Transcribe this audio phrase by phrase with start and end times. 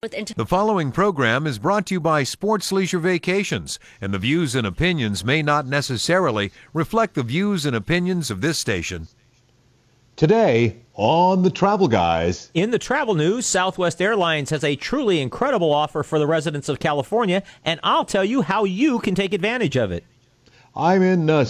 [0.00, 4.64] The following program is brought to you by Sports Leisure Vacations, and the views and
[4.64, 9.08] opinions may not necessarily reflect the views and opinions of this station.
[10.14, 12.52] Today on the Travel Guys.
[12.54, 16.78] In the travel news, Southwest Airlines has a truly incredible offer for the residents of
[16.78, 20.04] California, and I'll tell you how you can take advantage of it.
[20.76, 21.44] I'm in uh,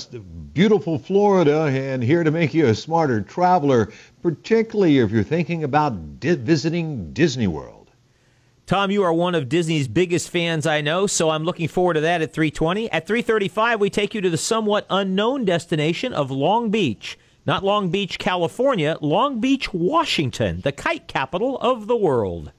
[0.54, 3.92] beautiful Florida and here to make you a smarter traveler,
[4.22, 7.77] particularly if you're thinking about di- visiting Disney World.
[8.68, 12.02] Tom, you are one of Disney's biggest fans, I know, so I'm looking forward to
[12.02, 12.92] that at 320.
[12.92, 17.18] At 335, we take you to the somewhat unknown destination of Long Beach.
[17.46, 22.52] Not Long Beach, California, Long Beach, Washington, the kite capital of the world.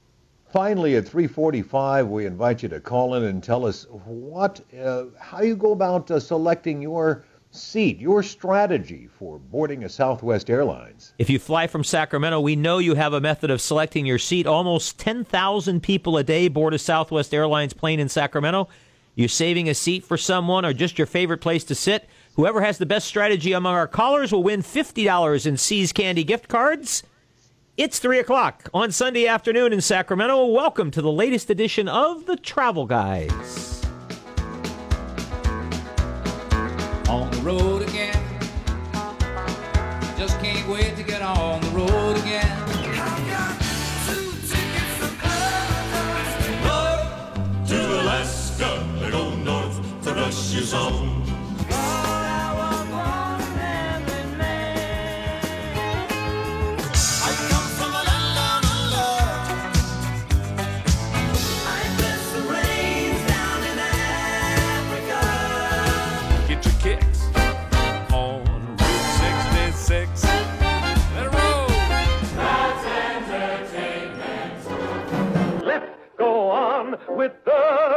[0.52, 5.42] Finally, at 3:45, we invite you to call in and tell us what, uh, how
[5.42, 11.14] you go about uh, selecting your seat, your strategy for boarding a Southwest Airlines.
[11.18, 14.46] If you fly from Sacramento, we know you have a method of selecting your seat.
[14.46, 18.68] Almost 10,000 people a day board a Southwest Airlines plane in Sacramento.
[19.14, 22.08] You're saving a seat for someone or just your favorite place to sit.
[22.34, 26.48] Whoever has the best strategy among our callers will win $50 in See's Candy gift
[26.48, 27.02] cards.
[27.76, 30.46] It's 3 o'clock on Sunday afternoon in Sacramento.
[30.46, 33.79] Welcome to the latest edition of the Travel Guys.
[37.10, 38.16] On the road again.
[40.16, 42.56] Just can't wait to get on the road again.
[42.68, 43.24] To come
[46.46, 51.09] to work to Alaska, they go north to Russia's own.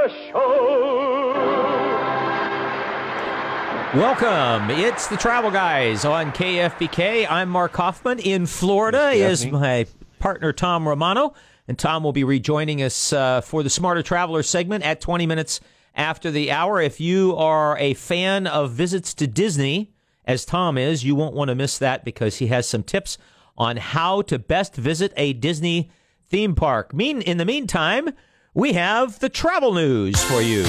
[0.03, 1.43] The show.
[3.95, 4.69] Welcome.
[4.71, 7.25] It's the Travel Guys on KFBK.
[7.29, 8.19] I'm Mark Hoffman.
[8.19, 9.85] In Florida is my
[10.19, 11.33] partner Tom Romano,
[11.69, 15.61] and Tom will be rejoining us uh, for the Smarter Traveler segment at 20 minutes
[15.95, 16.81] after the hour.
[16.81, 19.93] If you are a fan of visits to Disney,
[20.25, 23.17] as Tom is, you won't want to miss that because he has some tips
[23.57, 25.91] on how to best visit a Disney
[26.29, 26.93] theme park.
[26.93, 28.09] Mean in the meantime,
[28.53, 30.63] we have the travel news for you.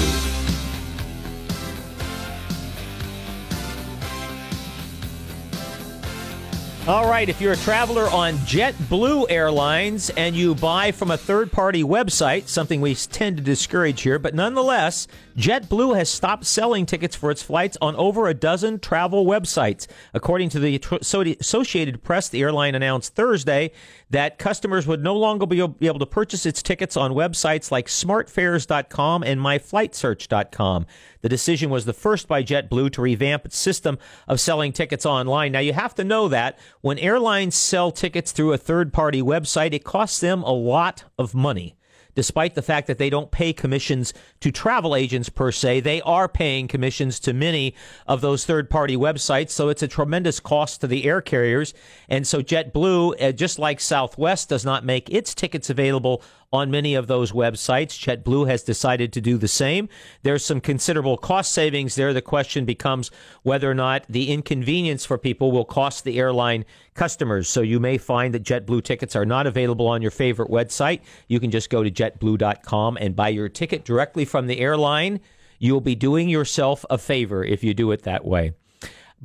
[6.87, 11.51] All right, if you're a traveler on JetBlue Airlines and you buy from a third
[11.51, 17.15] party website, something we tend to discourage here, but nonetheless, JetBlue has stopped selling tickets
[17.15, 19.87] for its flights on over a dozen travel websites.
[20.13, 23.71] According to the Associated Press, the airline announced Thursday
[24.11, 29.23] that customers would no longer be able to purchase its tickets on websites like smartfares.com
[29.23, 30.85] and myflightsearch.com.
[31.21, 33.97] The decision was the first by JetBlue to revamp its system
[34.27, 35.51] of selling tickets online.
[35.51, 39.73] Now, you have to know that when airlines sell tickets through a third party website,
[39.73, 41.75] it costs them a lot of money.
[42.13, 46.29] Despite the fact that they don't pay commissions to travel agents per se, they are
[46.29, 47.73] paying commissions to many
[48.05, 49.49] of those third party websites.
[49.49, 51.73] So it's a tremendous cost to the air carriers.
[52.07, 56.21] And so JetBlue, uh, just like Southwest, does not make its tickets available
[56.51, 57.97] on many of those websites.
[57.99, 59.89] JetBlue has decided to do the same.
[60.23, 62.13] There's some considerable cost savings there.
[62.13, 63.11] The question becomes
[63.43, 67.49] whether or not the inconvenience for people will cost the airline customers.
[67.49, 71.01] So you may find that JetBlue tickets are not available on your favorite website.
[71.27, 75.19] You can just go to jetblue.com and buy your ticket directly from the airline.
[75.59, 78.53] You'll be doing yourself a favor if you do it that way.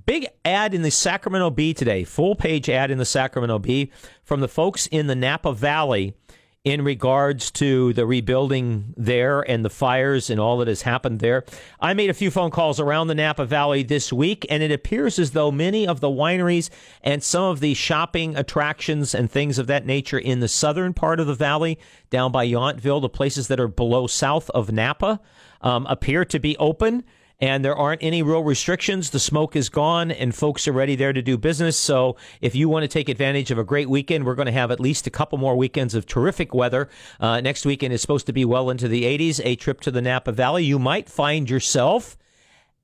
[0.07, 3.91] Big ad in the Sacramento Bee today, full page ad in the Sacramento Bee
[4.23, 6.15] from the folks in the Napa Valley
[6.63, 11.43] in regards to the rebuilding there and the fires and all that has happened there.
[11.81, 15.19] I made a few phone calls around the Napa Valley this week, and it appears
[15.19, 16.69] as though many of the wineries
[17.03, 21.19] and some of the shopping attractions and things of that nature in the southern part
[21.19, 21.79] of the valley,
[22.11, 25.19] down by Yountville, the places that are below south of Napa,
[25.63, 27.05] um, appear to be open
[27.41, 29.11] and there aren't any real restrictions.
[29.11, 31.77] The smoke is gone, and folks are ready there to do business.
[31.77, 34.71] So, if you want to take advantage of a great weekend, we're going to have
[34.71, 36.89] at least a couple more weekends of terrific weather.
[37.19, 39.41] Uh, next weekend is supposed to be well into the 80s.
[39.45, 42.17] A trip to the Napa Valley, you might find yourself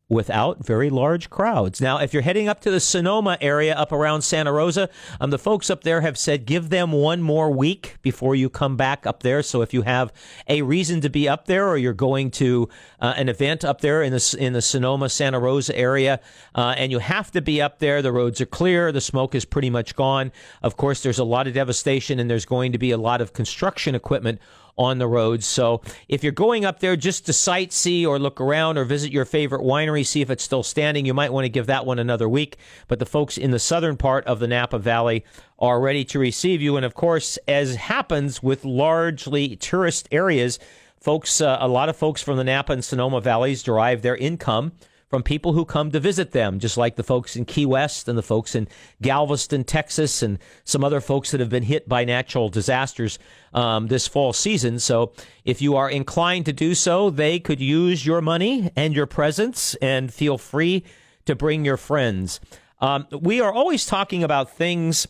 [0.09, 1.81] without very large crowds.
[1.81, 4.89] Now, if you're heading up to the Sonoma area up around Santa Rosa,
[5.21, 8.77] um, the folks up there have said give them one more week before you come
[8.77, 9.43] back up there.
[9.43, 10.13] So if you have
[10.47, 12.69] a reason to be up there or you're going to
[13.01, 16.21] uh, an event up there in the, in the Sonoma, Santa Rosa area,
[16.55, 19.45] uh, and you have to be up there, the roads are clear, the smoke is
[19.45, 20.31] pretty much gone.
[20.63, 23.33] Of course, there's a lot of devastation and there's going to be a lot of
[23.33, 24.41] construction equipment
[24.79, 25.43] on the road.
[25.43, 29.25] So if you're going up there just to sightsee or look around or visit your
[29.25, 32.29] favorite winery, see if it's still standing, you might want to give that one another
[32.29, 32.57] week.
[32.89, 35.25] But the folks in the southern part of the Napa Valley
[35.59, 36.77] are ready to receive you.
[36.77, 40.59] And of course, as happens with largely tourist areas,
[41.01, 44.73] folks, uh, a lot of folks from the Napa and Sonoma valleys derive their income
[45.09, 48.19] from people who come to visit them, just like the folks in Key West and
[48.19, 48.67] the folks in
[49.01, 53.19] Galveston, Texas, and some other folks that have been hit by natural disasters
[53.55, 54.79] um, this fall season.
[54.79, 55.13] So,
[55.45, 59.75] if you are inclined to do so, they could use your money and your presence,
[59.77, 60.85] and feel free
[61.27, 62.41] to bring your friends.
[62.81, 65.07] Um, we are always talking about things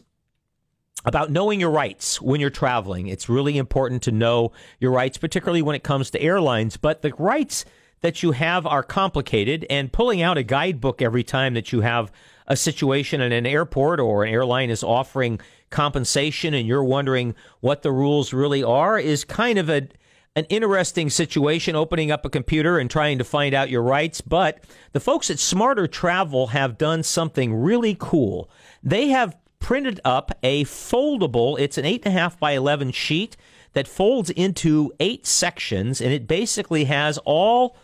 [1.04, 3.06] about knowing your rights when you're traveling.
[3.06, 6.76] It's really important to know your rights, particularly when it comes to airlines.
[6.76, 7.64] But the rights
[8.00, 12.10] that you have are complicated, and pulling out a guidebook every time that you have
[12.46, 15.40] a situation in an airport or an airline is offering
[15.70, 19.88] compensation and you're wondering what the rules really are is kind of a
[20.36, 24.20] an interesting situation opening up a computer and trying to find out your rights.
[24.20, 24.62] But
[24.92, 28.50] the folks at Smarter Travel have done something really cool.
[28.82, 33.38] They have printed up a foldable, it's an 8.5 by 11 sheet
[33.72, 37.76] that folds into eight sections, and it basically has all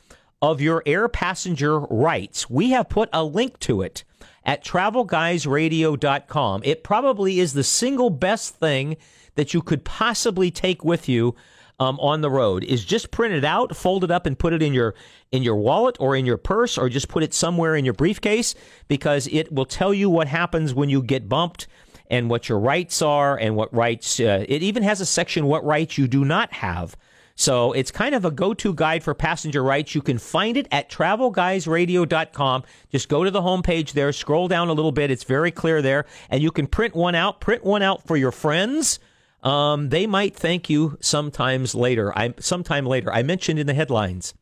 [0.42, 2.50] of your air passenger rights.
[2.50, 4.04] We have put a link to it
[4.44, 6.62] at travelguysradio.com.
[6.64, 8.96] It probably is the single best thing
[9.36, 11.36] that you could possibly take with you
[11.80, 14.62] um, on the road is just print it out, fold it up, and put it
[14.62, 14.94] in your
[15.30, 18.54] in your wallet or in your purse, or just put it somewhere in your briefcase
[18.88, 21.66] because it will tell you what happens when you get bumped
[22.10, 24.20] and what your rights are and what rights.
[24.20, 26.96] Uh, it even has a section what rights you do not have.
[27.34, 29.94] So it's kind of a go to guide for passenger rights.
[29.94, 32.64] You can find it at travelguysradio.com.
[32.90, 35.10] Just go to the homepage there, scroll down a little bit.
[35.10, 36.04] It's very clear there.
[36.30, 37.40] And you can print one out.
[37.40, 38.98] Print one out for your friends.
[39.42, 42.16] Um, they might thank you sometimes later.
[42.16, 43.12] I sometime later.
[43.12, 44.34] I mentioned in the headlines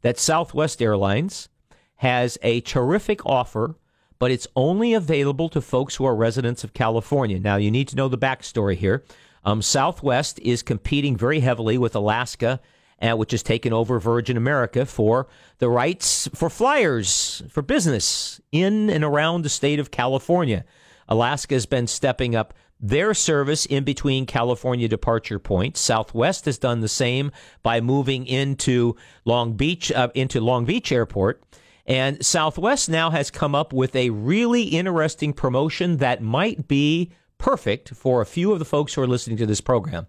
[0.00, 1.48] that Southwest Airlines
[1.96, 3.76] has a terrific offer,
[4.18, 7.38] but it's only available to folks who are residents of California.
[7.38, 9.04] Now you need to know the backstory here.
[9.44, 12.60] Um, Southwest is competing very heavily with Alaska,
[13.00, 15.26] uh, which has taken over Virgin America for
[15.58, 20.64] the rights for flyers for business in and around the state of California.
[21.08, 25.80] Alaska has been stepping up their service in between California departure points.
[25.80, 27.30] Southwest has done the same
[27.62, 31.42] by moving into Long Beach uh, into Long Beach Airport.
[31.86, 37.10] And Southwest now has come up with a really interesting promotion that might be
[37.42, 40.06] perfect for a few of the folks who are listening to this program.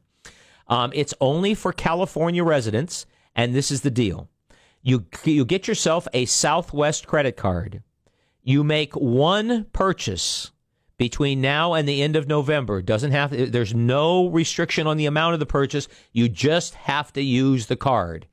[0.68, 4.30] Um, it's only for California residents, and this is the deal:
[4.84, 7.82] you you get yourself a Southwest credit card.
[8.44, 10.52] You make one purchase
[10.98, 12.84] between now and the end of November.
[12.84, 15.88] Doesn't have there's no restriction on the amount of the purchase.
[16.12, 18.28] You just have to use the card,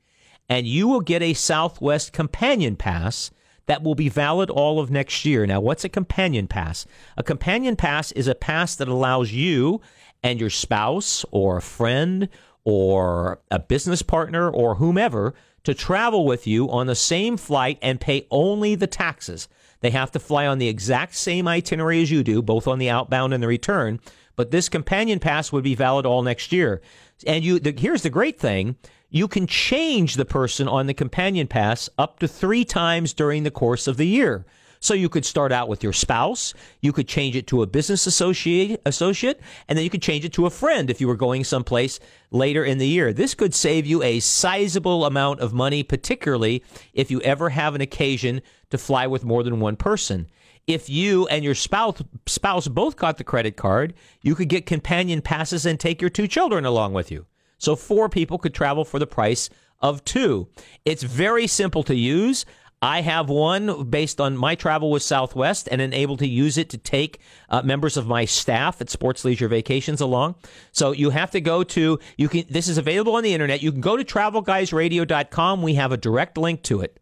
[0.47, 3.31] and you will get a Southwest Companion Pass
[3.71, 5.47] that will be valid all of next year.
[5.47, 6.85] Now, what's a companion pass?
[7.15, 9.79] A companion pass is a pass that allows you
[10.21, 12.27] and your spouse or a friend
[12.65, 15.33] or a business partner or whomever
[15.63, 19.47] to travel with you on the same flight and pay only the taxes.
[19.79, 22.89] They have to fly on the exact same itinerary as you do, both on the
[22.89, 24.01] outbound and the return.
[24.35, 26.81] But this companion pass would be valid all next year.
[27.25, 28.75] And you, the, here's the great thing:
[29.11, 33.51] you can change the person on the companion pass up to three times during the
[33.51, 34.45] course of the year.
[34.79, 38.07] So you could start out with your spouse, you could change it to a business
[38.07, 41.43] associate, associate, and then you could change it to a friend if you were going
[41.43, 41.99] someplace
[42.31, 43.13] later in the year.
[43.13, 46.63] This could save you a sizable amount of money, particularly
[46.93, 48.41] if you ever have an occasion
[48.71, 50.27] to fly with more than one person.
[50.65, 55.21] If you and your spouse spouse both got the credit card, you could get companion
[55.21, 57.27] passes and take your two children along with you.
[57.61, 59.49] So four people could travel for the price
[59.79, 60.47] of two.
[60.83, 62.43] It's very simple to use.
[62.81, 66.71] I have one based on my travel with Southwest and am able to use it
[66.71, 70.33] to take uh, members of my staff at Sports Leisure Vacations along.
[70.71, 73.61] So you have to go to you can this is available on the internet.
[73.61, 75.61] You can go to travelguysradio.com.
[75.61, 76.99] We have a direct link to it.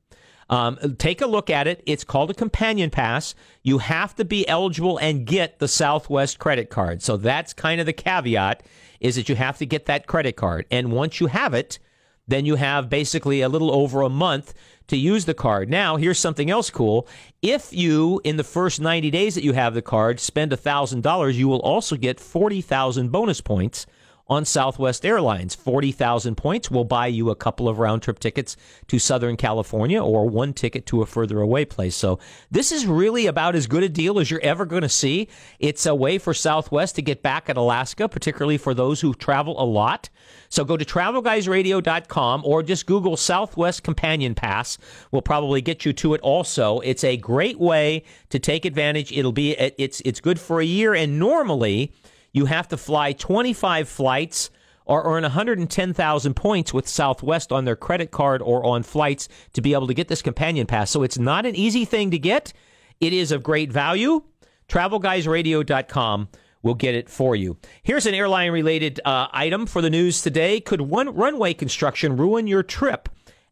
[0.49, 1.83] Um, take a look at it.
[1.85, 3.35] It's called a companion pass.
[3.61, 7.03] You have to be eligible and get the Southwest credit card.
[7.03, 8.63] So that's kind of the caveat
[8.99, 10.65] is that you have to get that credit card.
[10.71, 11.79] And once you have it,
[12.27, 14.53] then you have basically a little over a month
[14.87, 15.69] to use the card.
[15.69, 17.07] Now, here's something else cool.
[17.41, 21.47] If you, in the first 90 days that you have the card, spend $1,000, you
[21.47, 23.85] will also get 40,000 bonus points
[24.29, 25.55] on Southwest Airlines.
[25.55, 28.55] 40,000 points will buy you a couple of round trip tickets
[28.87, 31.95] to Southern California or one ticket to a further away place.
[31.95, 32.19] So
[32.51, 35.27] this is really about as good a deal as you're ever going to see.
[35.59, 39.61] It's a way for Southwest to get back at Alaska, particularly for those who travel
[39.61, 40.09] a lot.
[40.49, 44.77] So go to travelguysradio.com or just Google Southwest Companion Pass.
[45.11, 46.79] We'll probably get you to it also.
[46.79, 49.11] It's a great way to take advantage.
[49.11, 51.93] It'll be it's it's good for a year and normally
[52.31, 54.49] you have to fly 25 flights
[54.85, 59.73] or earn 110,000 points with Southwest on their credit card or on flights to be
[59.73, 60.89] able to get this companion pass.
[60.89, 62.53] So it's not an easy thing to get.
[62.99, 64.23] It is of great value.
[64.67, 66.29] TravelGuysRadio.com
[66.61, 67.57] will get it for you.
[67.83, 70.59] Here's an airline related uh, item for the news today.
[70.59, 73.09] Could one runway construction ruin your trip?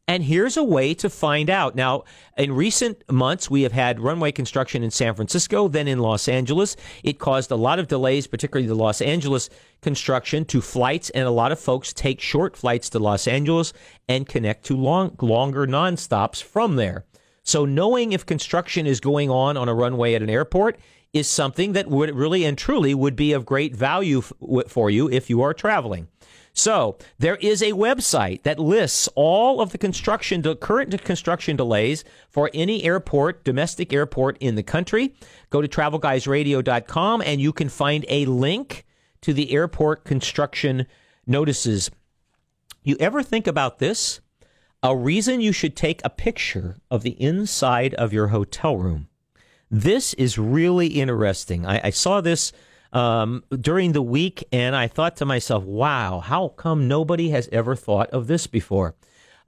[0.10, 1.76] And here's a way to find out.
[1.76, 2.06] Now,
[2.38, 6.78] in recent months, we have had runway construction in San Francisco, then in Los Angeles.
[7.04, 9.50] It caused a lot of delays, particularly the Los Angeles
[9.82, 13.74] construction, to flights, and a lot of folks take short flights to Los Angeles
[14.08, 17.04] and connect to long, longer nonstops from there.
[17.44, 20.80] So, knowing if construction is going on on a runway at an airport
[21.12, 24.34] is something that would really and truly would be of great value f-
[24.70, 26.08] for you if you are traveling.
[26.58, 32.50] So there is a website that lists all of the construction, current construction delays for
[32.52, 35.14] any airport, domestic airport in the country.
[35.52, 38.86] Go to travelguysradio.com and you can find a link
[39.22, 40.88] to the airport construction
[41.28, 41.92] notices.
[42.82, 44.20] You ever think about this?
[44.82, 49.10] A reason you should take a picture of the inside of your hotel room.
[49.70, 51.68] This is really interesting.
[51.68, 52.52] I, I saw this
[52.94, 57.76] um, during the week, and I thought to myself, wow, how come nobody has ever
[57.76, 58.96] thought of this before?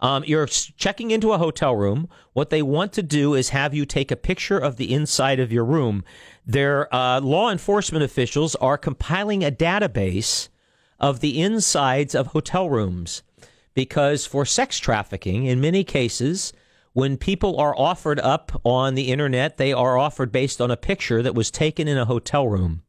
[0.01, 2.07] Um, you're checking into a hotel room.
[2.33, 5.51] What they want to do is have you take a picture of the inside of
[5.51, 6.03] your room.
[6.45, 10.47] Their uh, law enforcement officials are compiling a database
[10.99, 13.23] of the insides of hotel rooms
[13.73, 16.53] because for sex trafficking, in many cases,
[16.93, 21.21] when people are offered up on the internet, they are offered based on a picture
[21.21, 22.83] that was taken in a hotel room.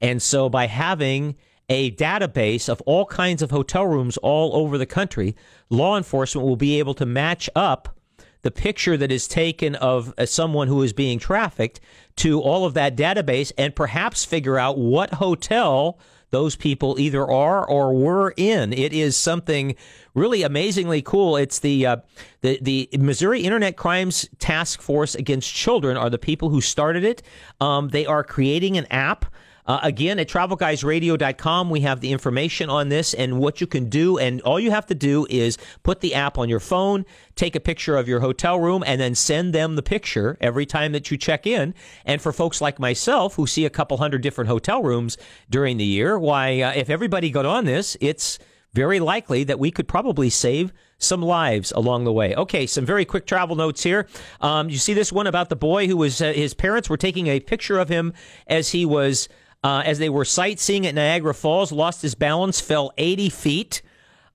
[0.00, 1.36] And so by having
[1.68, 5.36] a database of all kinds of hotel rooms all over the country,
[5.68, 7.94] law enforcement will be able to match up
[8.42, 11.80] the picture that is taken of uh, someone who is being trafficked
[12.16, 15.98] to all of that database and perhaps figure out what hotel
[16.30, 18.72] those people either are or were in.
[18.72, 19.74] It is something
[20.14, 21.36] really amazingly cool.
[21.36, 21.96] It's the uh,
[22.42, 27.22] the the Missouri Internet Crimes Task Force Against Children are the people who started it.
[27.60, 29.26] Um, they are creating an app
[29.68, 34.16] uh, again, at travelguysradio.com, we have the information on this and what you can do.
[34.16, 37.04] And all you have to do is put the app on your phone,
[37.36, 40.92] take a picture of your hotel room, and then send them the picture every time
[40.92, 41.74] that you check in.
[42.06, 45.18] And for folks like myself who see a couple hundred different hotel rooms
[45.50, 48.38] during the year, why, uh, if everybody got on this, it's
[48.72, 52.34] very likely that we could probably save some lives along the way.
[52.34, 54.06] Okay, some very quick travel notes here.
[54.40, 57.26] Um, you see this one about the boy who was, uh, his parents were taking
[57.26, 58.14] a picture of him
[58.46, 59.28] as he was
[59.64, 63.82] uh, as they were sightseeing at Niagara Falls, lost his balance, fell 80 feet.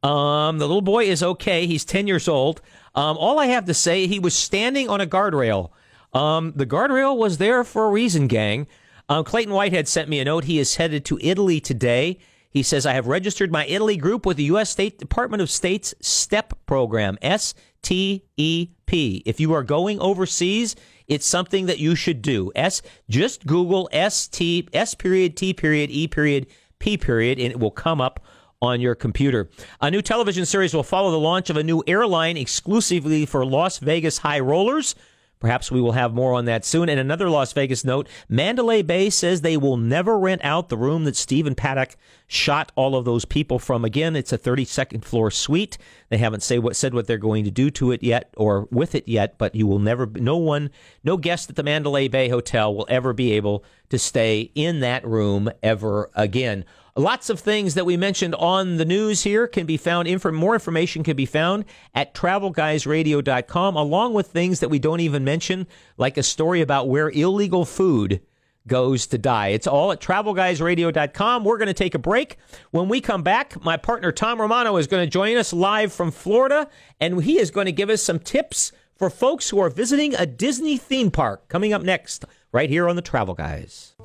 [0.01, 1.65] Um, the little boy is okay.
[1.65, 2.61] He's 10 years old.
[2.93, 5.71] Um, all I have to say, he was standing on a guardrail.
[6.13, 8.67] Um, the guardrail was there for a reason, gang.
[9.09, 10.43] Um, Clayton Whitehead sent me a note.
[10.43, 12.19] He is headed to Italy today.
[12.53, 14.69] He says, I have registered my Italy group with the U.S.
[14.69, 19.23] State Department of State's STEP program, S T E P.
[19.25, 20.75] If you are going overseas,
[21.07, 22.51] it's something that you should do.
[22.55, 26.45] S just Google S T S period T period E period
[26.77, 28.19] P period and it will come up
[28.61, 29.49] on your computer.
[29.81, 33.79] A new television series will follow the launch of a new airline exclusively for Las
[33.79, 34.95] Vegas high rollers.
[35.43, 36.87] Perhaps we will have more on that soon.
[36.87, 41.03] And another Las Vegas note Mandalay Bay says they will never rent out the room
[41.03, 41.97] that Stephen Paddock
[42.27, 43.83] shot all of those people from.
[43.83, 45.77] Again, it's a 32nd floor suite.
[46.07, 48.95] They haven't say what, said what they're going to do to it yet or with
[48.95, 50.69] it yet, but you will never, no one,
[51.03, 55.05] no guest at the Mandalay Bay Hotel will ever be able to stay in that
[55.05, 56.63] room ever again.
[56.95, 60.07] Lots of things that we mentioned on the news here can be found.
[60.07, 65.23] Inf- more information can be found at travelguysradio.com, along with things that we don't even
[65.23, 65.65] mention,
[65.97, 68.21] like a story about where illegal food
[68.67, 69.47] goes to die.
[69.47, 71.43] It's all at travelguysradio.com.
[71.43, 72.37] We're going to take a break.
[72.69, 76.11] When we come back, my partner Tom Romano is going to join us live from
[76.11, 76.69] Florida,
[76.99, 80.27] and he is going to give us some tips for folks who are visiting a
[80.27, 81.47] Disney theme park.
[81.49, 83.95] Coming up next, right here on the Travel Guys.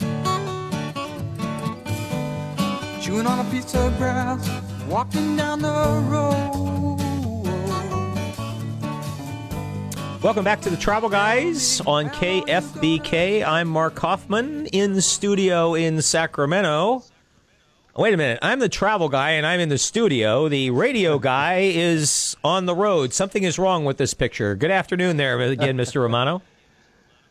[3.09, 4.51] Chewing on a piece of grass,
[4.87, 5.73] walking down the
[6.11, 6.99] road.
[10.23, 13.43] Welcome back to the Travel Guys on KFBK.
[13.47, 17.03] I'm Mark Hoffman in studio in Sacramento.
[17.97, 18.41] Oh, wait a minute.
[18.43, 20.51] I'm the travel guy and I'm in the studio.
[20.51, 23.15] The radio guy is on the road.
[23.15, 24.55] Something is wrong with this picture.
[24.55, 26.03] Good afternoon there again, Mr.
[26.03, 26.43] Romano.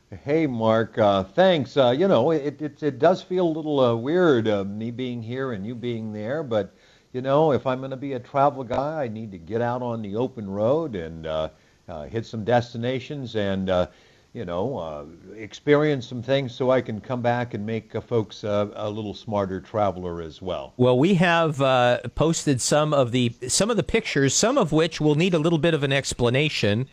[0.10, 0.98] Hey, Mark.
[0.98, 1.76] Uh, thanks.
[1.76, 5.22] Uh, you know, it, it it does feel a little uh, weird, uh, me being
[5.22, 6.44] here and you being there.
[6.44, 6.74] But
[7.12, 9.82] you know, if I'm going to be a travel guy, I need to get out
[9.82, 11.50] on the open road and uh,
[11.90, 13.88] uh, hit some destinations and uh,
[14.34, 18.44] you know uh, experience some things, so I can come back and make uh, folks
[18.44, 20.74] uh, a little smarter traveler as well.
[20.78, 25.02] Well, we have uh, posted some of the some of the pictures, some of which
[25.02, 26.88] will need a little bit of an explanation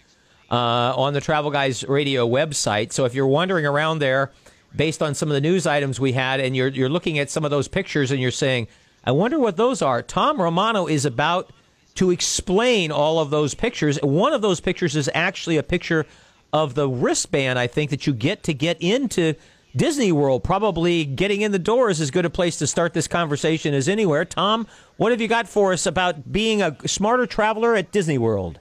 [0.54, 2.92] Uh, on the Travel Guys Radio website.
[2.92, 4.30] So if you're wandering around there,
[4.76, 7.44] based on some of the news items we had, and you're you're looking at some
[7.44, 8.68] of those pictures, and you're saying,
[9.02, 11.52] "I wonder what those are." Tom Romano is about
[11.96, 13.98] to explain all of those pictures.
[14.00, 16.06] One of those pictures is actually a picture
[16.52, 17.58] of the wristband.
[17.58, 19.34] I think that you get to get into.
[19.74, 23.08] Disney World, probably getting in the door is as good a place to start this
[23.08, 24.24] conversation as anywhere.
[24.24, 24.68] Tom,
[24.98, 28.60] what have you got for us about being a smarter traveler at Disney World?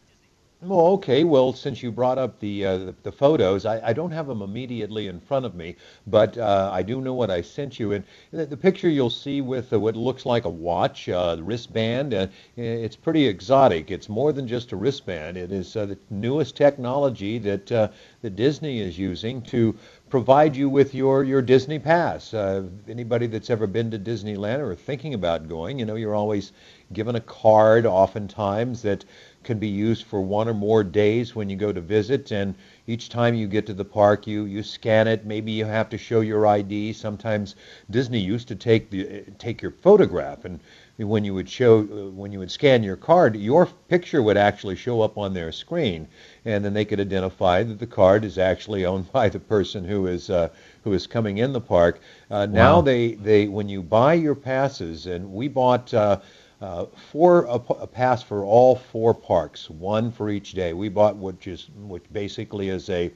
[0.65, 1.23] Well, okay.
[1.25, 5.07] Well, since you brought up the uh, the, photos, I, I don't have them immediately
[5.07, 5.75] in front of me,
[6.07, 7.91] but uh, I do know what I sent you.
[7.91, 12.13] And the, the picture you'll see with uh, what looks like a watch, uh, wristband,
[12.13, 13.91] uh, it's pretty exotic.
[13.91, 15.37] It's more than just a wristband.
[15.37, 17.89] It is uh, the newest technology that uh,
[18.21, 19.75] that Disney is using to
[20.09, 22.33] provide you with your your Disney pass.
[22.33, 26.53] Uh, anybody that's ever been to Disneyland or thinking about going, you know, you're always
[26.93, 29.03] given a card, oftentimes that
[29.43, 32.55] can be used for one or more days when you go to visit and
[32.87, 35.25] each time you get to the park you you scan it.
[35.25, 37.55] Maybe you have to show your ID sometimes
[37.89, 40.59] Disney used to take the take your photograph and
[40.97, 45.01] when you would show when you would scan your card your picture would actually show
[45.01, 46.07] up on their screen
[46.45, 50.05] and then they could identify that the card is actually owned by the person who
[50.07, 50.49] is uh,
[50.83, 51.99] who is coming in the park.
[52.29, 52.81] Uh, now Wow.
[52.81, 56.17] they they when you buy your passes and we bought uh,
[56.63, 60.71] uh, four a, a pass for all four parks, one for each day.
[60.71, 63.11] We bought which is which basically is a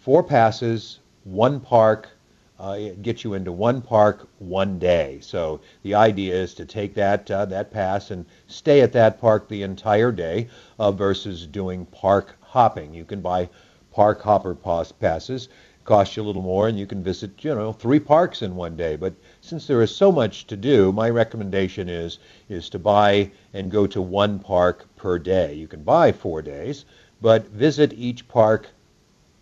[0.00, 2.08] four passes, one park.
[2.60, 5.18] Uh, it gets you into one park one day.
[5.22, 9.48] So the idea is to take that uh, that pass and stay at that park
[9.48, 12.94] the entire day uh, versus doing park hopping.
[12.94, 13.48] You can buy
[13.90, 15.48] park hopper pass passes
[15.84, 18.74] cost you a little more and you can visit you know three parks in one
[18.76, 19.12] day but
[19.44, 23.86] since there is so much to do my recommendation is is to buy and go
[23.86, 25.52] to one park per day.
[25.52, 26.86] You can buy four days
[27.20, 28.68] but visit each park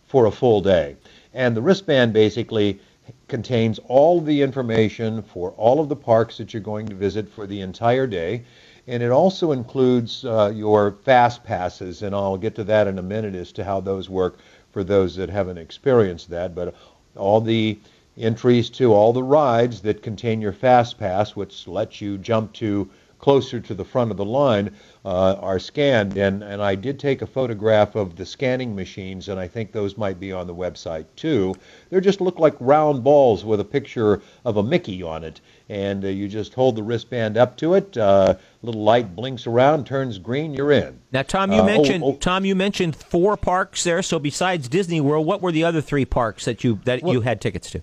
[0.07, 0.97] for a full day.
[1.33, 2.81] And the wristband basically
[3.29, 7.47] contains all the information for all of the parks that you're going to visit for
[7.47, 8.43] the entire day.
[8.89, 13.03] And it also includes uh, your fast passes and i'll get to that in a
[13.03, 14.39] minute as to how those work
[14.73, 16.57] for those that haven't experienced that.
[16.57, 16.75] But
[17.15, 17.79] all the
[18.19, 22.91] entries to all the rides that contain your fast pass, which lets you jump to
[23.19, 24.69] closer to the front of the line,
[25.05, 26.17] uh, are scanned.
[26.19, 29.97] And, and I did take a photograph of the scanning machines, and I think those
[29.97, 31.55] might be on the website too.
[31.89, 35.41] They just look like round balls with a picture of a Mickey on it.
[35.69, 39.87] And uh, you just hold the wristband up to it, uh, little light blinks around,
[39.87, 40.99] turns green, you're in.
[41.13, 42.17] Now, Tom, you Uh, oh, mentioned oh.
[42.17, 44.03] Tom, you mentioned four parks there.
[44.03, 47.41] So besides Disney World, what were the other three parks that you that you had
[47.41, 47.83] tickets to?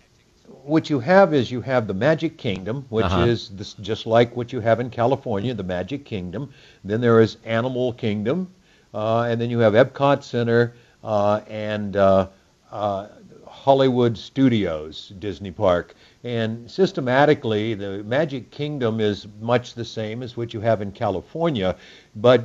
[0.69, 3.25] What you have is you have the Magic Kingdom, which Uh-huh.
[3.25, 6.49] is this, just like what you have in California, the Magic Kingdom.
[6.84, 8.47] Then there is Animal Kingdom,
[8.93, 12.27] uh, and then you have Epcot Center uh, and uh,
[12.71, 13.08] uh,
[13.47, 15.95] Hollywood Studios Disney Park.
[16.23, 21.75] And systematically, the Magic Kingdom is much the same as what you have in California,
[22.15, 22.43] but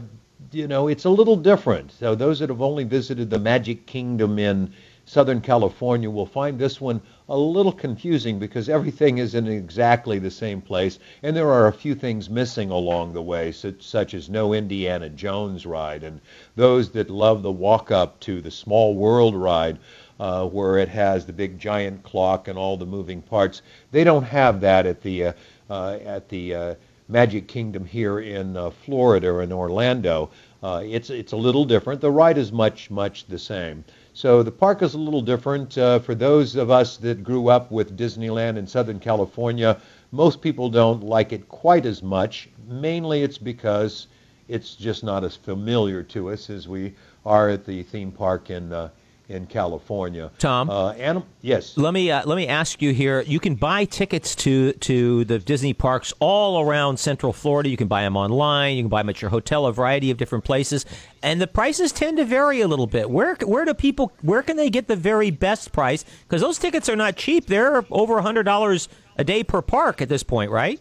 [0.53, 1.93] you know it's a little different.
[1.93, 4.73] So those that have only visited the Magic Kingdom in
[5.07, 10.31] Southern California will find this one a little confusing because everything is in exactly the
[10.31, 14.29] same place, and there are a few things missing along the way, such, such as
[14.29, 16.21] no Indiana Jones ride, and
[16.55, 19.79] those that love the walk up to the Small World ride,
[20.21, 24.25] uh, where it has the big giant clock and all the moving parts, they don't
[24.25, 25.33] have that at the uh,
[25.71, 26.75] uh, at the uh,
[27.09, 30.31] Magic Kingdom here in uh, Florida or in Orlando.
[30.63, 32.01] Uh, it's it's a little different.
[32.01, 33.85] The ride is much much the same.
[34.17, 35.77] So the park is a little different.
[35.77, 39.81] Uh, for those of us that grew up with Disneyland in Southern California,
[40.13, 42.49] most people don't like it quite as much.
[42.69, 44.07] Mainly it's because
[44.47, 46.95] it's just not as familiar to us as we
[47.27, 48.91] are at the theme park in uh,
[49.29, 50.31] in California.
[50.39, 50.69] Tom?
[50.69, 51.77] uh, anim- yes.
[51.77, 53.23] Let me uh, let me ask you here.
[53.23, 57.69] You can buy tickets to to the Disney parks all around Central Florida.
[57.69, 58.77] You can buy them online.
[58.77, 60.85] You can buy them at your hotel, a variety of different places,
[61.23, 63.09] and the prices tend to vary a little bit.
[63.09, 66.05] Where where do people where can they get the very best price?
[66.29, 67.47] Because those tickets are not cheap.
[67.47, 70.81] They're over a hundred dollars a day per park at this point, right?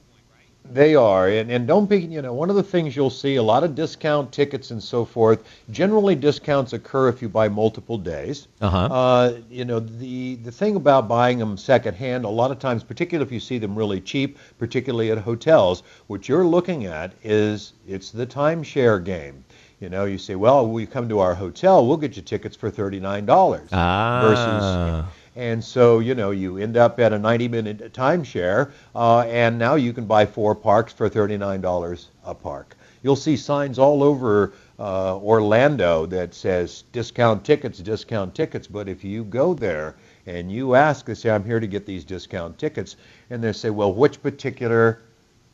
[0.71, 3.43] They are, and, and don't be, you know, one of the things you'll see a
[3.43, 5.43] lot of discount tickets and so forth.
[5.69, 8.47] Generally, discounts occur if you buy multiple days.
[8.61, 8.77] Uh-huh.
[8.85, 13.27] Uh, you know, the the thing about buying them secondhand, a lot of times, particularly
[13.27, 18.11] if you see them really cheap, particularly at hotels, what you're looking at is it's
[18.11, 19.43] the timeshare game.
[19.79, 22.71] You know, you say, well, we come to our hotel, we'll get you tickets for
[22.71, 24.21] thirty-nine dollars Ah.
[24.23, 29.57] versus and so, you know, you end up at a 90 minute timeshare, uh, and
[29.57, 32.75] now you can buy four parks for $39 a park.
[33.01, 38.67] You'll see signs all over uh, Orlando that says discount tickets, discount tickets.
[38.67, 42.05] But if you go there and you ask, they say, I'm here to get these
[42.05, 42.95] discount tickets,
[43.29, 45.01] and they say, well, which particular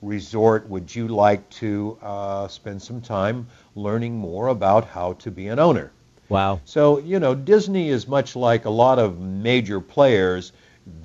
[0.01, 5.47] resort would you like to uh, spend some time learning more about how to be
[5.47, 5.91] an owner?
[6.29, 6.61] Wow.
[6.65, 10.51] So you know, Disney is much like a lot of major players.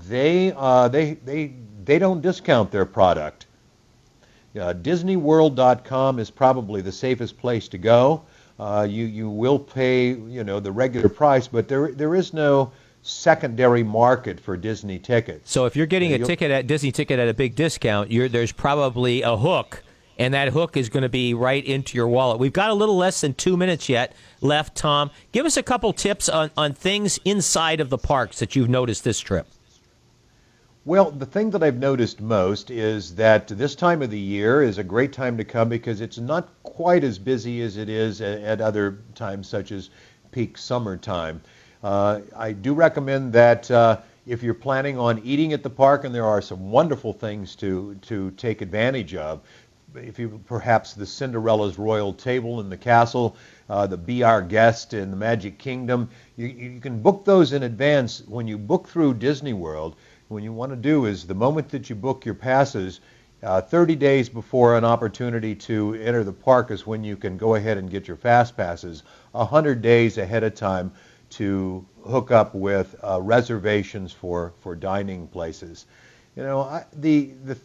[0.09, 3.47] They uh, they they they don't discount their product.
[4.55, 8.23] Uh, DisneyWorld.com is probably the safest place to go.
[8.59, 12.71] Uh, you you will pay you know the regular price, but there there is no
[13.03, 15.51] secondary market for Disney tickets.
[15.51, 18.29] So if you're getting Yeah, a ticket at Disney ticket at a big discount, you're,
[18.29, 19.83] there's probably a hook,
[20.19, 22.39] and that hook is going to be right into your wallet.
[22.39, 24.77] We've got a little less than two minutes yet left.
[24.77, 28.69] Tom, give us a couple tips on, on things inside of the parks that you've
[28.69, 29.47] noticed this trip.
[30.87, 34.77] Well, the thing that I've noticed most is that this time of the year is
[34.77, 38.41] a great time to come because it's not quite as busy as it is at,
[38.41, 39.89] at other times, such as
[40.31, 41.41] peak summertime.
[41.83, 46.15] Uh, I do recommend that uh, if you're planning on eating at the park, and
[46.15, 49.41] there are some wonderful things to to take advantage of.
[49.97, 53.37] If you perhaps the Cinderella's Royal Table in the castle,
[53.69, 57.63] uh, the Be Our Guest in the Magic Kingdom, you, you can book those in
[57.63, 58.23] advance.
[58.27, 59.95] When you book through Disney World,
[60.29, 63.01] what you want to do is the moment that you book your passes,
[63.45, 67.55] uh, 30 days before an opportunity to enter the park is when you can go
[67.55, 69.05] ahead and get your fast passes.
[69.31, 70.91] 100 days ahead of time
[71.31, 75.87] to hook up with uh, reservations for, for dining places.
[76.37, 77.57] You know, I, the the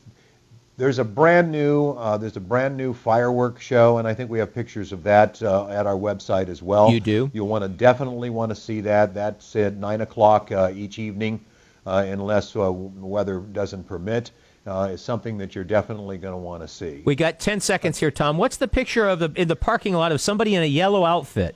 [0.80, 4.40] there's a brand new uh, there's a brand new fireworks show, and I think we
[4.40, 6.90] have pictures of that uh, at our website as well.
[6.90, 7.30] You do?
[7.34, 9.14] You'll want to definitely want to see that.
[9.14, 11.44] That's at nine o'clock uh, each evening,
[11.86, 14.32] uh, unless uh, weather doesn't permit.
[14.66, 17.02] Uh, it's something that you're definitely going to want to see.
[17.04, 18.38] We got 10 seconds here, Tom.
[18.38, 21.56] What's the picture of the in the parking lot of somebody in a yellow outfit?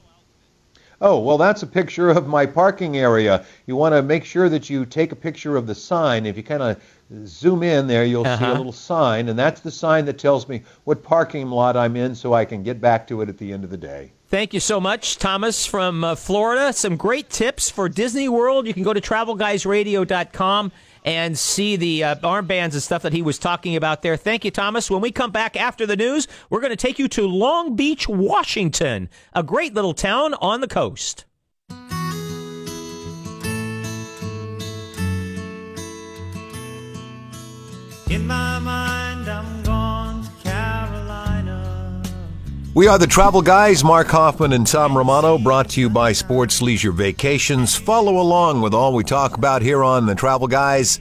[0.99, 3.45] Oh, well, that's a picture of my parking area.
[3.67, 6.25] You want to make sure that you take a picture of the sign.
[6.25, 6.81] If you kind of
[7.25, 8.53] zoom in there, you'll see Uh-huh.
[8.53, 12.15] a little sign, and that's the sign that tells me what parking lot I'm in
[12.15, 14.11] so I can get back to it at the end of the day.
[14.29, 16.73] Thank you so much, Thomas from uh, Florida.
[16.73, 18.65] Some great tips for Disney World.
[18.65, 20.71] You can go to travelguysradio.com
[21.05, 24.15] and see the uh, armbands and stuff that he was talking about there.
[24.17, 24.89] Thank you, Thomas.
[24.89, 28.07] When we come back after the news, we're going to take you to Long Beach,
[28.07, 31.25] Washington, a great little town on the coast.
[38.13, 42.03] In my mind, I'm gone to Carolina.
[42.75, 46.61] We are the Travel Guys, Mark Hoffman and Tom Romano, brought to you by Sports
[46.61, 47.75] Leisure Vacations.
[47.75, 50.99] Follow along with all we talk about here on the Travel Guys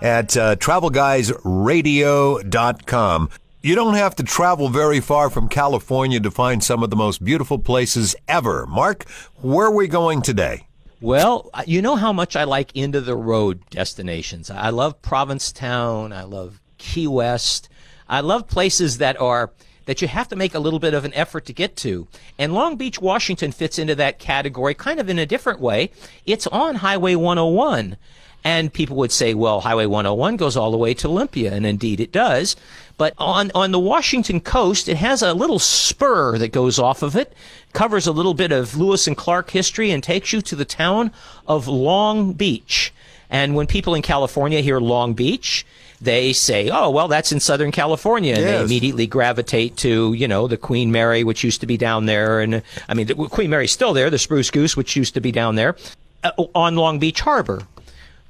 [0.00, 3.30] at uh, travelguysradio.com.
[3.60, 7.22] You don't have to travel very far from California to find some of the most
[7.22, 8.64] beautiful places ever.
[8.64, 9.04] Mark,
[9.42, 10.66] where are we going today?
[11.04, 14.48] Well, you know how much I like of the road destinations.
[14.48, 16.14] I love Provincetown.
[16.14, 17.68] I love Key West.
[18.08, 19.52] I love places that are
[19.84, 22.08] that you have to make a little bit of an effort to get to.
[22.38, 25.90] And Long Beach, Washington fits into that category kind of in a different way.
[26.24, 27.98] It's on Highway 101.
[28.42, 32.00] And people would say, well, Highway 101 goes all the way to Olympia, and indeed
[32.00, 32.56] it does.
[32.96, 37.16] But on, on the Washington coast, it has a little spur that goes off of
[37.16, 37.34] it,
[37.74, 41.10] covers a little bit of Lewis and Clark history, and takes you to the town
[41.46, 42.94] of Long Beach.
[43.28, 45.66] And when people in California hear Long Beach,
[46.00, 48.34] they say, oh, well, that's in Southern California.
[48.34, 52.06] And they immediately gravitate to, you know, the Queen Mary, which used to be down
[52.06, 52.40] there.
[52.40, 55.32] And I mean, the Queen Mary's still there, the Spruce Goose, which used to be
[55.32, 55.76] down there
[56.22, 57.62] uh, on Long Beach Harbor.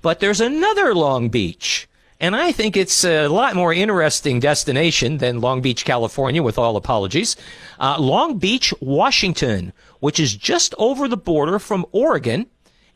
[0.02, 1.88] But there's another Long Beach.
[2.24, 6.78] And I think it's a lot more interesting destination than Long Beach, California, with all
[6.78, 7.36] apologies.
[7.78, 12.46] Uh, Long Beach, Washington, which is just over the border from Oregon.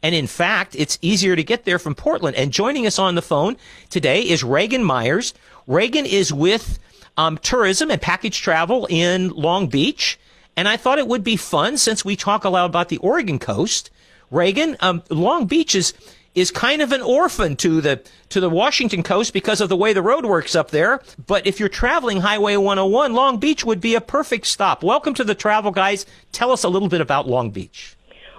[0.02, 2.38] And in fact, it's easier to get there from Portland.
[2.38, 3.58] And joining us on the phone
[3.90, 5.34] today is Reagan Myers.
[5.66, 6.78] Reagan is with
[7.18, 10.18] um, tourism and package travel in Long Beach.
[10.56, 13.38] And I thought it would be fun since we talk a lot about the Oregon
[13.38, 13.90] coast.
[14.30, 15.92] Reagan, um, Long Beach is
[16.40, 19.92] is kind of an orphan to the to the Washington coast because of the way
[19.92, 21.00] the road works up there.
[21.26, 24.82] But if you're traveling Highway 101, Long Beach would be a perfect stop.
[24.82, 26.06] Welcome to the Travel Guys.
[26.32, 27.96] Tell us a little bit about Long Beach.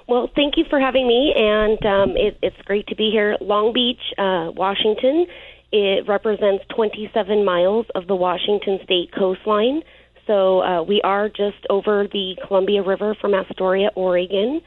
[0.07, 3.37] Well, thank you for having me, and um, it, it's great to be here.
[3.41, 5.27] Long Beach, uh, Washington.
[5.71, 9.83] It represents 27 miles of the Washington state coastline.
[10.25, 14.61] So uh, we are just over the Columbia River from Astoria, Oregon,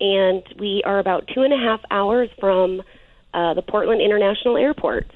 [0.00, 2.82] and we are about two and a half hours from
[3.32, 5.06] uh, the Portland International Airport.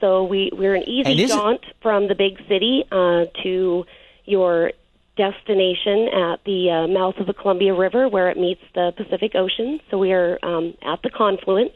[0.00, 3.84] So we, we're an easy it- jaunt from the big city uh, to
[4.24, 4.72] your
[5.16, 9.80] destination at the uh, mouth of the Columbia River where it meets the Pacific Ocean.
[9.90, 11.72] So we are um, at the confluence.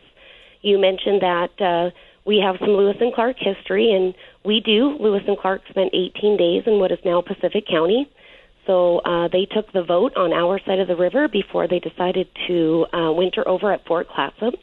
[0.62, 1.90] You mentioned that uh,
[2.24, 4.14] we have some Lewis and Clark history, and
[4.44, 4.96] we do.
[5.00, 8.08] Lewis and Clark spent 18 days in what is now Pacific County.
[8.66, 12.28] So uh, they took the vote on our side of the river before they decided
[12.46, 14.54] to uh, winter over at Fort Clatsop.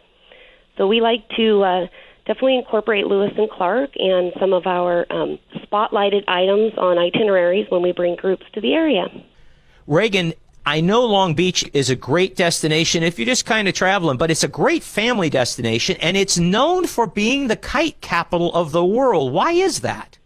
[0.78, 1.88] So we like to uh,
[2.26, 7.82] definitely incorporate Lewis and Clark and some of our um, spotlighted items on itineraries when
[7.82, 9.08] we bring groups to the area.
[9.88, 10.34] Reagan,
[10.66, 14.30] I know Long Beach is a great destination if you're just kind of traveling, but
[14.30, 18.86] it's a great family destination and it's known for being the kite capital of the
[18.86, 19.34] world.
[19.34, 20.18] Why is that?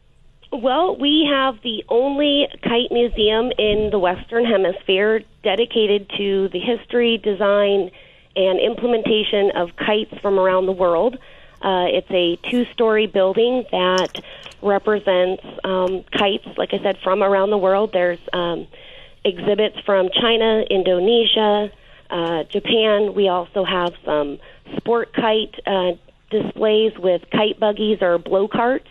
[0.53, 7.17] Well, we have the only kite museum in the Western Hemisphere dedicated to the history,
[7.17, 7.89] design,
[8.35, 11.15] and implementation of kites from around the world.
[11.63, 14.23] Uh, it's a two story building that
[14.61, 17.89] represents um, kites, like I said, from around the world.
[17.91, 18.67] There's um,
[19.25, 21.71] exhibits from China, Indonesia,
[22.11, 23.15] uh, Japan.
[23.15, 24.37] We also have some
[24.77, 25.93] sport kite uh,
[26.29, 28.89] displays with kite buggies or blow carts.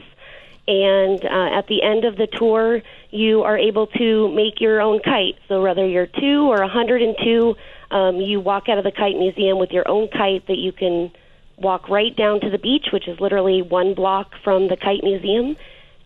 [0.68, 5.00] And uh, at the end of the tour, you are able to make your own
[5.00, 5.36] kite.
[5.48, 7.56] So whether you're two or 102,
[7.90, 11.10] um, you walk out of the kite museum with your own kite that you can
[11.58, 15.56] walk right down to the beach, which is literally one block from the kite museum,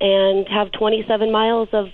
[0.00, 1.88] and have 27 miles of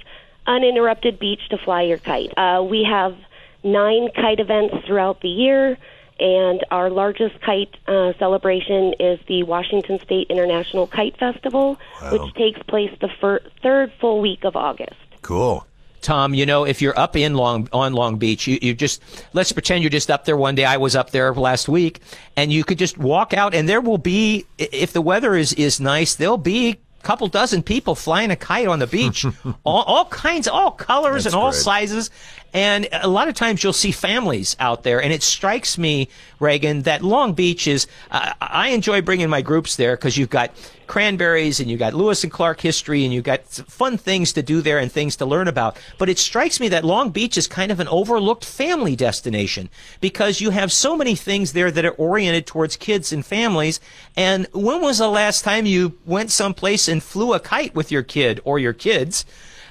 [0.46, 2.32] uninterrupted beach to fly your kite.
[2.36, 3.16] Uh, we have
[3.62, 5.78] nine kite events throughout the year,
[6.22, 11.78] and our largest kite uh, celebration is the Washington State International Kite Festival,
[12.12, 14.94] which takes place the fir- third full week of August.
[15.22, 15.66] Cool.
[16.00, 19.52] Tom, you know, if you're up in Long on Long Beach, you, you just let's
[19.52, 20.64] pretend you're just up there one day.
[20.64, 22.00] I was up there last week,
[22.36, 25.80] and you could just walk out, and there will be, if the weather is is
[25.80, 29.24] nice, there'll be a couple dozen people flying a kite on the beach,
[29.64, 31.62] all, all kinds, all colors That's and all great.
[31.62, 32.10] sizes,
[32.52, 36.82] and a lot of times you'll see families out there, and it strikes me, Reagan,
[36.82, 37.86] that Long Beach is.
[38.10, 40.52] Uh, I enjoy bringing my groups there because you've got
[40.92, 44.60] cranberries and you've got Lewis and Clark history and you've got fun things to do
[44.60, 45.78] there and things to learn about.
[45.96, 49.70] But it strikes me that Long Beach is kind of an overlooked family destination
[50.02, 53.80] because you have so many things there that are oriented towards kids and families.
[54.16, 58.02] And when was the last time you went someplace and flew a kite with your
[58.02, 59.24] kid or your kids?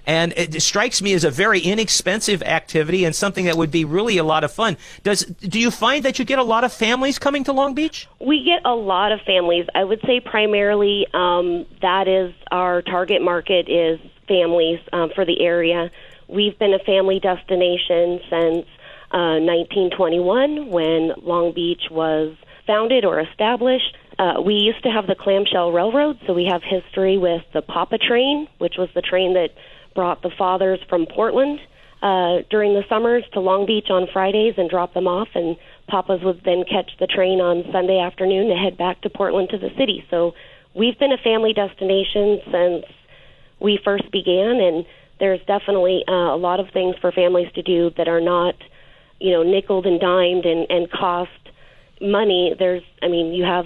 [0.06, 4.18] And it strikes me as a very inexpensive activity and something that would be really
[4.18, 4.78] a lot of fun.
[5.04, 8.08] Does do you find that you get a lot of families coming to Long Beach?
[8.20, 9.68] We get a lot of families.
[9.76, 15.42] I would say primarily um, that is our target market is families um, for the
[15.42, 15.92] area.
[16.28, 18.66] We've been a family destination since
[19.12, 22.36] uh, 1921 when Long Beach was
[22.66, 23.98] founded or established.
[24.18, 27.98] Uh, we used to have the clamshell railroad, so we have history with the Papa
[27.98, 29.50] train, which was the train that
[29.94, 31.60] brought the fathers from Portland
[32.02, 35.56] uh, during the summers to Long Beach on Fridays and drop them off, and
[35.88, 39.58] Papas would then catch the train on Sunday afternoon to head back to Portland to
[39.58, 40.04] the city.
[40.10, 40.34] So
[40.74, 42.86] we've been a family destination since
[43.60, 44.86] we first began, and
[45.20, 48.56] there's definitely uh, a lot of things for families to do that are not,
[49.20, 51.30] you know, nickeled and dimed and, and cost
[52.02, 52.56] money.
[52.58, 53.66] There's, I mean, you have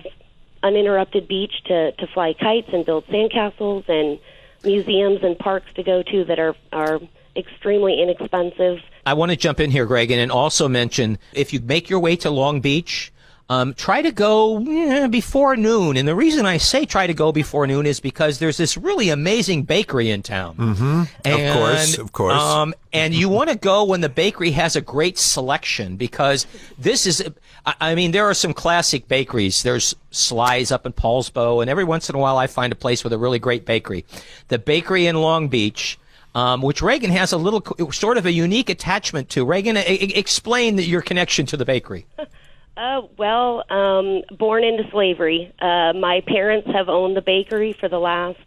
[0.63, 4.19] uninterrupted beach to, to fly kites and build sandcastles and
[4.65, 6.99] museums and parks to go to that are, are
[7.35, 8.79] extremely inexpensive.
[9.05, 12.15] I want to jump in here, Greg, and also mention if you make your way
[12.17, 13.11] to Long Beach,
[13.47, 15.97] um, try to go eh, before noon.
[15.97, 19.09] And the reason I say try to go before noon is because there's this really
[19.09, 20.55] amazing bakery in town.
[20.55, 21.01] Mm-hmm.
[21.25, 22.33] Of course, of course.
[22.33, 26.47] Um, and you want to go when the bakery has a great selection because
[26.79, 27.23] this is,
[27.65, 29.61] I, I mean, there are some classic bakeries.
[29.61, 33.03] There's Sluys up in Poulsbo, and every once in a while I find a place
[33.03, 34.05] with a really great bakery.
[34.47, 35.99] The bakery in Long Beach.
[36.33, 39.45] Um, which Reagan has a little sort of a unique attachment to.
[39.45, 42.07] Reagan, e- explain your connection to the bakery.
[42.77, 45.53] Uh, well, um, born into slavery.
[45.59, 48.39] Uh, my parents have owned the bakery for the last,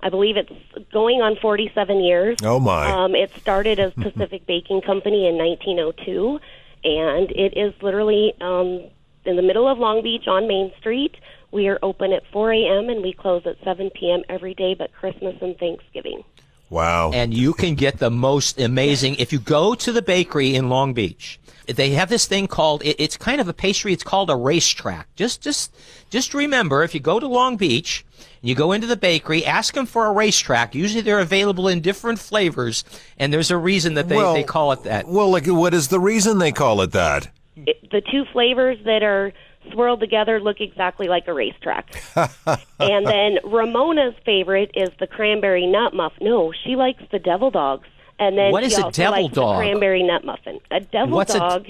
[0.00, 0.52] I believe it's
[0.92, 2.38] going on 47 years.
[2.44, 2.86] Oh, my.
[2.90, 6.40] Um, it started as Pacific Baking Company in 1902,
[6.84, 8.84] and it is literally um,
[9.24, 11.16] in the middle of Long Beach on Main Street.
[11.50, 12.88] We are open at 4 a.m.
[12.90, 14.22] and we close at 7 p.m.
[14.28, 16.22] every day but Christmas and Thanksgiving.
[16.70, 17.12] Wow.
[17.12, 20.92] and you can get the most amazing if you go to the bakery in Long
[20.92, 21.40] Beach.
[21.66, 23.92] They have this thing called it, it's kind of a pastry.
[23.92, 25.14] It's called a racetrack.
[25.16, 25.74] Just just
[26.08, 28.06] just remember if you go to Long Beach,
[28.40, 30.74] you go into the bakery, ask them for a racetrack.
[30.74, 32.84] Usually they're available in different flavors,
[33.18, 35.08] and there's a reason that they, Well, they call it that.
[35.08, 37.28] Well, like, what is the reason they call it that?
[37.56, 39.32] It, the two flavors that are
[39.72, 41.94] swirled together look exactly like a racetrack.
[42.16, 46.26] and then Ramona's favorite is the cranberry nut muffin.
[46.26, 47.88] No, she likes the devil dogs.
[48.18, 49.58] And then What she a devil dog?
[49.58, 50.60] Cranberry nut muffin.
[50.70, 51.66] A devil What's a- dog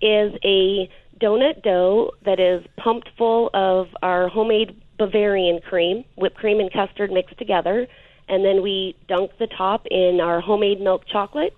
[0.00, 6.60] is a donut dough that is pumped full of our homemade Bavarian cream, whipped cream
[6.60, 7.86] and custard mixed together,
[8.28, 11.56] and then we dunk the top in our homemade milk chocolate,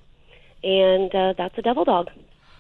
[0.62, 2.08] and uh, that's a devil dog.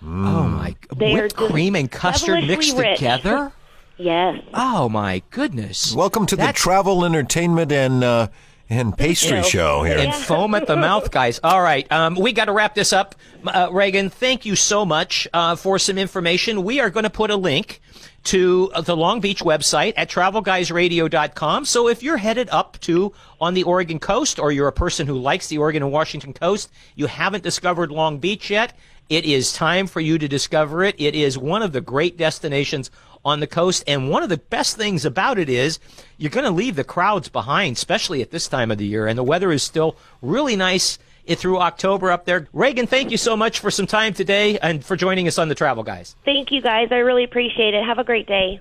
[0.06, 0.74] Oh my!
[0.96, 2.98] They Whipped cream and custard mixed rich.
[2.98, 3.52] together.
[3.96, 4.42] Yes.
[4.54, 5.94] Oh my goodness!
[5.94, 8.28] Welcome to the travel, entertainment, and uh,
[8.68, 9.98] and pastry show here.
[9.98, 11.40] and foam at the mouth, guys.
[11.42, 13.14] All right, um, we got to wrap this up.
[13.44, 16.62] Uh, Reagan, thank you so much uh, for some information.
[16.62, 17.80] We are going to put a link
[18.24, 21.64] to uh, the Long Beach website at travelguysradio.com.
[21.64, 25.14] So if you're headed up to on the Oregon coast or you're a person who
[25.16, 28.76] likes the Oregon and Washington coast, you haven't discovered Long Beach yet,
[29.08, 30.94] it is time for you to discover it.
[30.98, 32.90] It is one of the great destinations
[33.24, 33.84] on the coast.
[33.86, 35.78] And one of the best things about it is
[36.16, 39.06] you're going to leave the crowds behind, especially at this time of the year.
[39.06, 42.46] And the weather is still really nice it through October up there.
[42.52, 45.56] Reagan, thank you so much for some time today and for joining us on the
[45.56, 46.14] Travel Guys.
[46.24, 46.88] Thank you guys.
[46.92, 47.84] I really appreciate it.
[47.84, 48.60] Have a great day.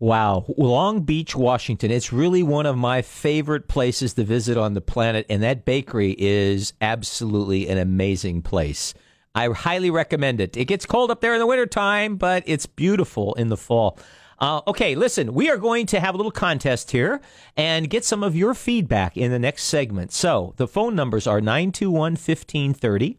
[0.00, 0.44] Wow.
[0.56, 1.90] Long Beach, Washington.
[1.90, 6.14] It's really one of my favorite places to visit on the planet, and that bakery
[6.16, 8.94] is absolutely an amazing place.
[9.34, 10.56] I highly recommend it.
[10.56, 13.98] It gets cold up there in the wintertime, but it's beautiful in the fall.
[14.40, 17.20] Uh, okay, listen, we are going to have a little contest here
[17.56, 20.12] and get some of your feedback in the next segment.
[20.12, 23.18] So the phone numbers are 921 1530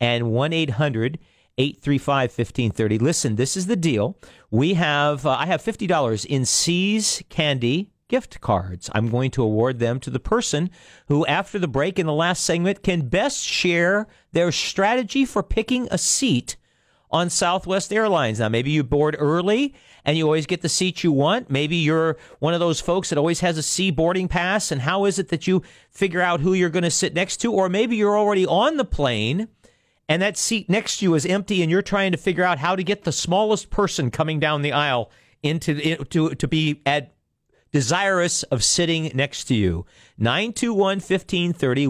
[0.00, 1.18] and 1 800
[1.58, 2.98] 835 1530.
[2.98, 4.16] Listen, this is the deal.
[4.50, 8.90] We have, uh, I have $50 in See's Candy gift cards.
[8.94, 10.70] I'm going to award them to the person
[11.08, 15.88] who, after the break in the last segment, can best share their strategy for picking
[15.90, 16.56] a seat
[17.10, 18.40] on Southwest Airlines.
[18.40, 21.48] Now, maybe you board early and you always get the seat you want.
[21.48, 24.72] Maybe you're one of those folks that always has a C boarding pass.
[24.72, 27.52] And how is it that you figure out who you're going to sit next to?
[27.52, 29.48] Or maybe you're already on the plane
[30.08, 32.76] and that seat next to you is empty and you're trying to figure out how
[32.76, 35.10] to get the smallest person coming down the aisle
[35.42, 37.13] into to to be at
[37.74, 39.84] desirous of sitting next to you.
[40.20, 41.88] 921-1530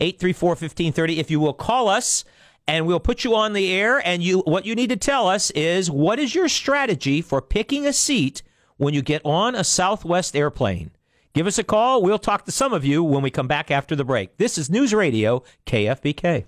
[0.00, 2.24] 1-800-834-1530 if you will call us
[2.66, 5.52] and we'll put you on the air and you what you need to tell us
[5.52, 8.42] is what is your strategy for picking a seat
[8.76, 10.90] when you get on a Southwest airplane?
[11.34, 12.02] Give us a call.
[12.02, 14.38] We'll talk to some of you when we come back after the break.
[14.38, 16.46] This is News Radio KFBK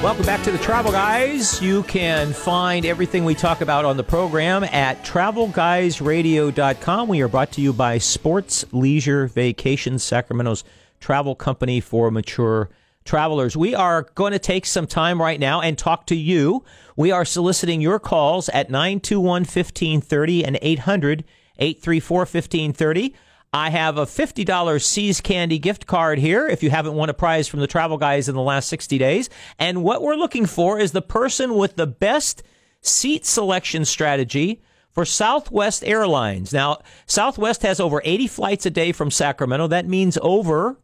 [0.00, 1.60] Welcome back to the Travel Guys.
[1.60, 7.08] You can find everything we talk about on the program at travelguysradio.com.
[7.08, 10.62] We are brought to you by Sports Leisure Vacations, Sacramento's
[11.00, 12.70] travel company for mature
[13.04, 13.56] travelers.
[13.56, 16.64] We are going to take some time right now and talk to you.
[16.94, 21.24] We are soliciting your calls at 921 1530 and 800
[21.58, 23.16] 834 1530.
[23.52, 27.48] I have a $50 See's Candy gift card here if you haven't won a prize
[27.48, 29.30] from the Travel Guys in the last 60 days.
[29.58, 32.42] And what we're looking for is the person with the best
[32.82, 36.52] seat selection strategy for Southwest Airlines.
[36.52, 39.68] Now, Southwest has over 80 flights a day from Sacramento.
[39.68, 40.78] That means over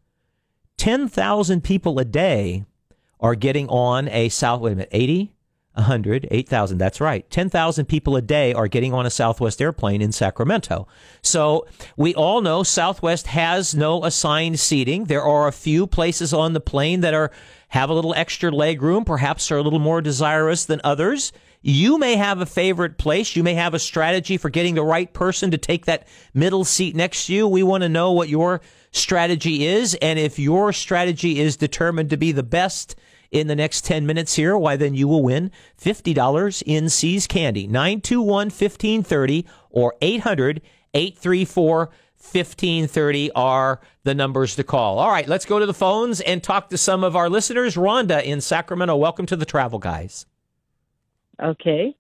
[0.79, 2.65] 10,000 people a day
[3.21, 5.34] are getting on a South, wait a minute, 80?
[5.75, 6.79] 100, 8,000.
[6.79, 7.29] That's right.
[7.31, 10.87] 10,000 people a day are getting on a Southwest airplane in Sacramento.
[11.21, 15.05] So we all know Southwest has no assigned seating.
[15.05, 17.31] There are a few places on the plane that are
[17.69, 21.33] have a little extra leg room, perhaps are a little more desirous than others.
[21.61, 23.35] You may have a favorite place.
[23.35, 26.95] You may have a strategy for getting the right person to take that middle seat
[26.95, 27.49] next to you.
[27.49, 28.61] We want to know what your
[28.93, 29.95] strategy is.
[30.01, 32.97] And if your strategy is determined to be the best
[33.35, 37.67] in the next 10 minutes here, why then you will win $50 in See's Candy.
[37.67, 40.63] 921 1530 or 800
[40.95, 41.79] 834
[42.17, 45.01] 1530 are the numbers to call.
[45.01, 47.75] All right, let's go to the phones and talk to some of our listeners.
[47.75, 50.27] Rhonda in Sacramento, welcome to the Travel Guys.
[51.43, 51.97] Okay.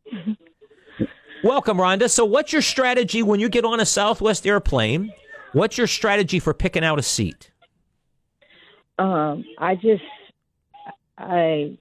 [1.42, 2.08] Welcome, Rhonda.
[2.08, 5.12] So, what's your strategy when you get on a Southwest airplane?
[5.52, 7.50] What's your strategy for picking out a seat?
[8.98, 10.02] Um, I just
[11.18, 11.76] I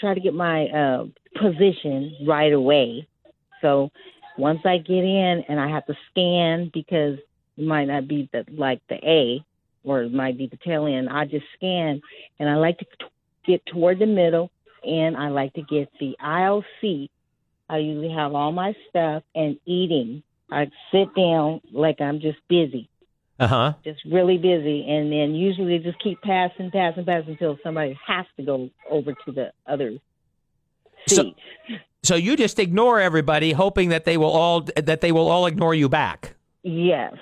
[0.00, 1.04] try to get my uh,
[1.40, 3.06] position right away.
[3.60, 3.90] So
[4.38, 7.18] once I get in and I have to scan because
[7.56, 9.44] it might not be the like the A
[9.84, 12.00] or it might be the tail end, I just scan
[12.38, 13.06] and I like to t-
[13.46, 14.50] get toward the middle
[14.84, 17.10] and I like to get the aisle seat.
[17.68, 20.22] I usually have all my stuff and eating.
[20.50, 22.88] I sit down like I'm just busy
[23.42, 23.72] Uh huh.
[23.84, 28.24] just really busy, and then usually they just keep passing, passing, passing until somebody has
[28.36, 29.92] to go over to the other
[31.08, 31.36] So- seat.
[32.04, 35.74] So you just ignore everybody, hoping that they will all that they will all ignore
[35.74, 36.34] you back.
[36.64, 37.14] yes,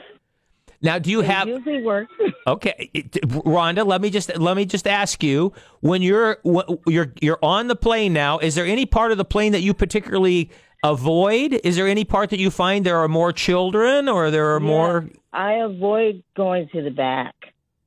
[0.83, 2.11] Now, do you it have usually works.
[2.47, 2.91] okay,
[3.27, 3.87] Rhonda?
[3.87, 6.39] Let me just let me just ask you: when you're
[6.87, 9.75] you're you're on the plane now, is there any part of the plane that you
[9.75, 10.51] particularly
[10.83, 11.61] avoid?
[11.65, 15.09] Is there any part that you find there are more children or there are more?
[15.33, 17.35] I avoid going to the back.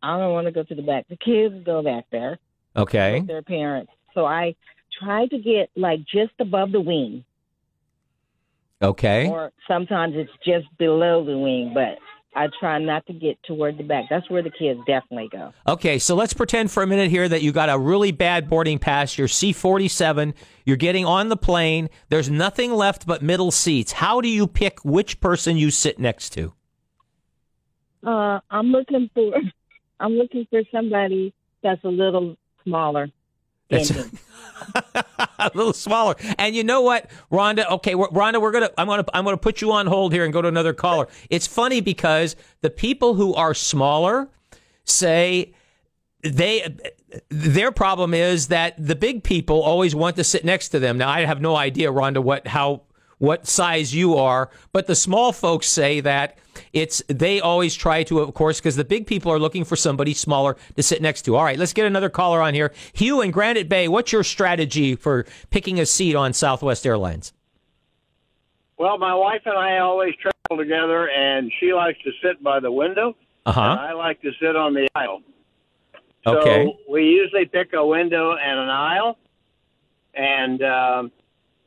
[0.01, 1.07] I don't want to go to the back.
[1.09, 2.37] The kids go back there
[2.75, 4.55] Okay, with their parents, so I
[5.01, 7.23] try to get like just above the wing,
[8.81, 9.29] okay.
[9.29, 11.97] or sometimes it's just below the wing, but.
[12.35, 14.05] I try not to get toward the back.
[14.09, 15.53] That's where the kids definitely go.
[15.67, 18.79] Okay, so let's pretend for a minute here that you got a really bad boarding
[18.79, 19.17] pass.
[19.17, 20.33] You're C47.
[20.65, 21.89] You're getting on the plane.
[22.09, 23.93] There's nothing left but middle seats.
[23.93, 26.53] How do you pick which person you sit next to?
[28.05, 29.33] Uh, I'm looking for
[29.99, 33.07] I'm looking for somebody that's a little smaller
[33.73, 34.03] me.
[35.39, 36.15] a little smaller.
[36.37, 37.69] And you know what, Rhonda?
[37.69, 40.33] Okay, we're, Rhonda, we're gonna I'm gonna I'm gonna put you on hold here and
[40.33, 41.07] go to another caller.
[41.29, 44.29] It's funny because the people who are smaller
[44.85, 45.53] say
[46.21, 46.75] they
[47.29, 50.97] their problem is that the big people always want to sit next to them.
[50.97, 52.83] Now I have no idea, Rhonda, what how
[53.17, 56.37] what size you are, but the small folks say that
[56.73, 60.13] it's they always try to, of course, because the big people are looking for somebody
[60.13, 61.35] smaller to sit next to.
[61.35, 62.73] All right, let's get another caller on here.
[62.93, 67.31] Hugh in Granite Bay, what's your strategy for picking a seat on Southwest Airlines?
[68.77, 72.71] Well, my wife and I always travel together, and she likes to sit by the
[72.71, 73.15] window,
[73.45, 73.77] Uh and huh.
[73.79, 75.21] I like to sit on the aisle.
[76.25, 76.73] So Okay.
[76.89, 79.17] we usually pick a window and an aisle,
[80.15, 81.11] and um,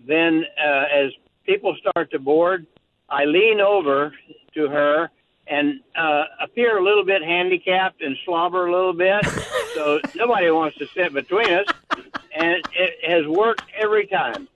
[0.01, 1.13] then uh, as
[1.45, 2.67] people start to board,
[3.09, 4.15] I lean over
[4.55, 5.11] to her
[5.47, 9.25] and uh, appear a little bit handicapped and slobber a little bit,
[9.75, 11.67] so nobody wants to sit between us,
[12.35, 14.49] and it has worked every time.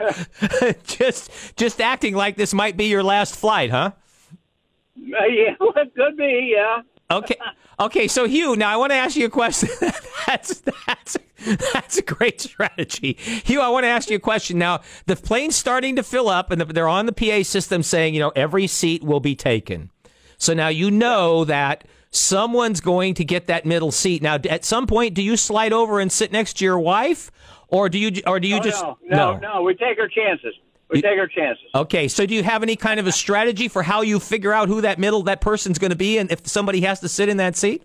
[0.84, 3.92] just just acting like this might be your last flight, huh?
[4.96, 6.82] Uh, yeah, well, it could be, yeah.
[7.10, 7.36] Okay.
[7.80, 9.68] Okay, so Hugh, now I want to ask you a question.
[10.26, 11.16] that's that's
[11.72, 13.14] that's a great strategy.
[13.44, 14.58] Hugh, I want to ask you a question.
[14.58, 18.20] Now, the plane's starting to fill up and they're on the PA system saying, you
[18.20, 19.90] know, every seat will be taken.
[20.36, 24.22] So now you know that someone's going to get that middle seat.
[24.22, 27.30] Now, at some point do you slide over and sit next to your wife
[27.68, 30.54] or do you or do you Oh, just no, no, no, we take our chances.
[30.92, 31.64] We take our chances.
[31.74, 34.68] Okay, so do you have any kind of a strategy for how you figure out
[34.68, 37.38] who that middle that person's going to be, and if somebody has to sit in
[37.38, 37.82] that seat?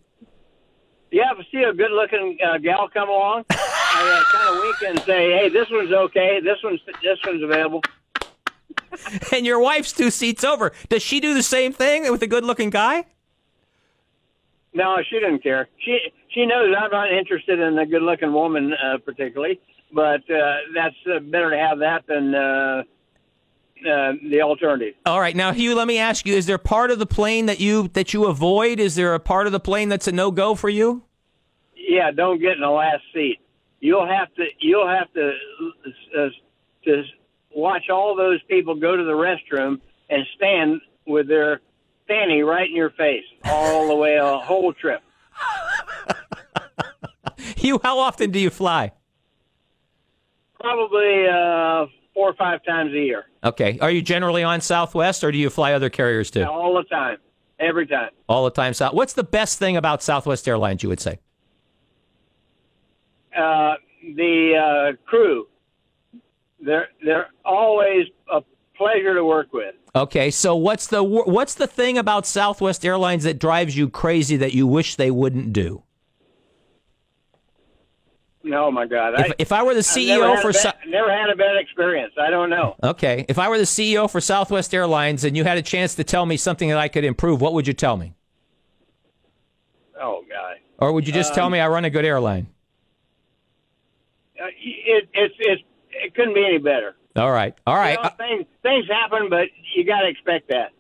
[1.10, 3.46] Yeah, if you ever see a good-looking uh, gal come along?
[3.50, 6.42] I uh, kind of wink and say, "Hey, this one's okay.
[6.44, 7.82] This one's this one's available."
[9.32, 10.72] And your wife's two seats over.
[10.90, 13.06] Does she do the same thing with a good-looking guy?
[14.74, 15.68] No, she didn't care.
[15.84, 16.00] She
[16.30, 19.60] she knows I'm not interested in a good-looking woman uh, particularly,
[19.92, 22.84] but uh, that's uh, better to have that than uh,
[23.86, 24.96] uh, the alternative.
[25.06, 27.60] All right, now Hugh, let me ask you: Is there part of the plane that
[27.60, 28.80] you that you avoid?
[28.80, 31.04] Is there a part of the plane that's a no-go for you?
[31.76, 33.40] Yeah, don't get in the last seat.
[33.80, 35.32] You'll have to you'll have to
[36.18, 36.30] uh,
[36.86, 37.04] to
[37.56, 41.62] watch all those people go to the restroom and stand with their
[42.08, 45.02] fanny right in your face all the way a whole trip.
[47.58, 48.92] Hugh, how often do you fly?
[50.60, 51.86] Probably uh,
[52.18, 55.52] four or five times a year, Okay, are you generally on Southwest, or do you
[55.52, 56.44] fly other carriers too?
[56.44, 57.18] all the time,
[57.60, 58.10] every time.
[58.28, 58.96] All the time, South.
[58.96, 60.82] What's the best thing about Southwest Airlines?
[60.82, 61.20] You would say?
[63.38, 63.76] Uh,
[64.16, 65.48] the uh, crew,
[66.60, 68.42] they're they're always a
[68.76, 69.76] pleasure to work with.
[69.96, 74.56] Okay, so what's the what's the thing about Southwest Airlines that drives you crazy that
[74.56, 75.84] you wish they wouldn't do?
[78.54, 79.14] Oh my God!
[79.20, 82.14] If, if I were the CEO for bad, never had a bad experience.
[82.20, 82.76] I don't know.
[82.84, 86.04] okay, if I were the CEO for Southwest Airlines and you had a chance to
[86.04, 88.14] tell me something that I could improve, what would you tell me?
[90.00, 90.58] Oh God!
[90.78, 92.48] Or would you just tell Um, me I run a good airline?
[94.40, 96.96] Uh, it, it's it's it couldn't be any better.
[97.16, 97.98] All right, all right.
[97.98, 100.72] You know, things things happen, but you got to expect that.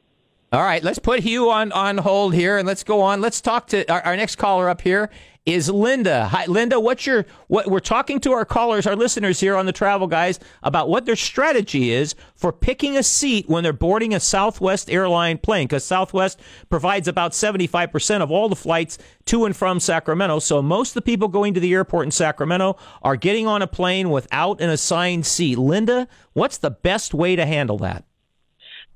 [0.54, 3.20] All right, let's put Hugh on, on hold here and let's go on.
[3.20, 5.10] Let's talk to our, our next caller up here
[5.48, 6.28] is Linda.
[6.28, 6.78] Hi, Linda.
[6.78, 7.68] What's your what?
[7.68, 11.16] We're talking to our callers, our listeners here on the Travel Guys about what their
[11.16, 16.40] strategy is for picking a seat when they're boarding a Southwest airline plane, because Southwest
[16.70, 20.40] provides about seventy five percent of all the flights to and from Sacramento.
[20.40, 23.68] So most of the people going to the airport in Sacramento are getting on a
[23.68, 25.58] plane without an assigned seat.
[25.58, 28.04] Linda, what's the best way to handle that?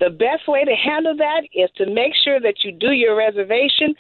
[0.02, 3.93] The best way to handle that is to make sure that you do your reservation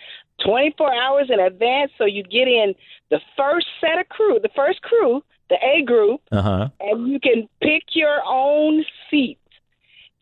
[0.45, 2.73] 24 hours in advance so you get in
[3.09, 6.69] the first set of crew, the first crew, the A group, uh-huh.
[6.79, 9.37] and you can pick your own seat.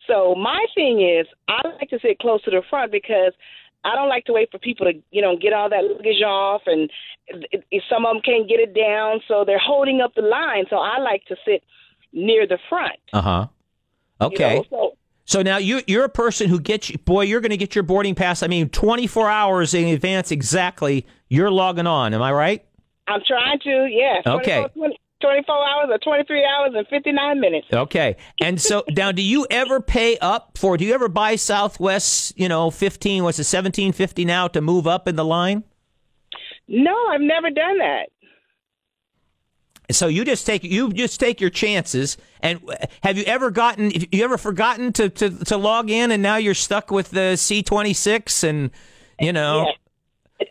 [0.06, 3.32] So my thing is, I like to sit close to the front because
[3.84, 6.62] I don't like to wait for people to, you know, get all that luggage off,
[6.66, 6.90] and
[7.28, 10.64] if some of them can't get it down, so they're holding up the line.
[10.68, 11.62] So I like to sit
[12.12, 12.98] near the front.
[13.12, 13.46] Uh huh.
[14.20, 14.56] Okay.
[14.56, 14.96] You know, so
[15.30, 18.16] so now you you're a person who gets boy you're going to get your boarding
[18.16, 18.42] pass.
[18.42, 21.06] I mean, 24 hours in advance exactly.
[21.28, 22.14] You're logging on.
[22.14, 22.64] Am I right?
[23.06, 23.88] I'm trying to.
[23.88, 24.22] Yeah.
[24.26, 24.58] Okay.
[24.58, 27.66] 24, 20 24 hours or 23 hours and 59 minutes.
[27.72, 28.16] Okay.
[28.40, 30.76] And so now, do you ever pay up for?
[30.76, 32.36] Do you ever buy Southwest?
[32.36, 33.22] You know, 15.
[33.22, 33.42] What's it?
[33.42, 35.62] 1750 now to move up in the line?
[36.66, 38.08] No, I've never done that.
[39.92, 42.16] So you just take you just take your chances.
[42.40, 42.60] And
[43.02, 43.90] have you ever gotten?
[43.90, 47.62] You ever forgotten to to, to log in, and now you're stuck with the C
[47.62, 48.70] twenty six, and
[49.18, 49.66] you know.
[49.66, 49.72] Yeah.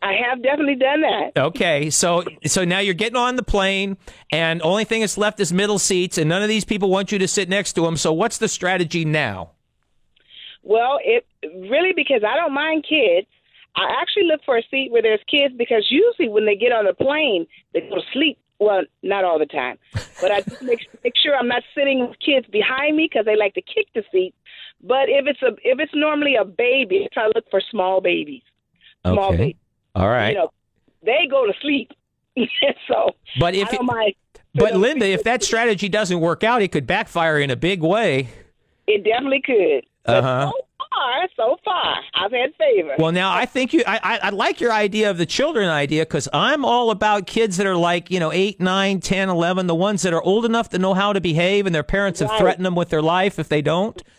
[0.03, 1.31] I have definitely done that.
[1.35, 3.97] Okay, so so now you're getting on the plane,
[4.31, 7.17] and only thing that's left is middle seats, and none of these people want you
[7.17, 7.97] to sit next to them.
[7.97, 9.51] So what's the strategy now?
[10.61, 13.27] Well, it really because I don't mind kids.
[13.75, 16.85] I actually look for a seat where there's kids because usually when they get on
[16.85, 19.77] the plane, they go to sleep well, not all the time,
[20.21, 23.35] but I just make make sure I'm not sitting with kids behind me because they
[23.35, 24.33] like to kick the seat.
[24.81, 28.01] But if it's a if it's normally a baby, I try to look for small
[28.01, 28.43] babies.
[29.05, 29.37] Small okay.
[29.37, 29.55] babies.
[29.95, 30.29] All right.
[30.29, 30.51] You know,
[31.03, 31.91] they go to sleep.
[32.87, 34.13] so, but if it, mind.
[34.53, 38.29] But Linda, if that strategy doesn't work out, it could backfire in a big way.
[38.87, 39.85] It definitely could.
[40.05, 40.51] Uh huh
[40.93, 42.95] far, so far, I've had favor.
[42.97, 46.03] Well, now I think you, I, I, I like your idea of the children idea
[46.03, 49.75] because I'm all about kids that are like, you know, 8, 9, 10, 11, the
[49.75, 52.65] ones that are old enough to know how to behave and their parents have threatened
[52.65, 54.01] them with their life if they don't.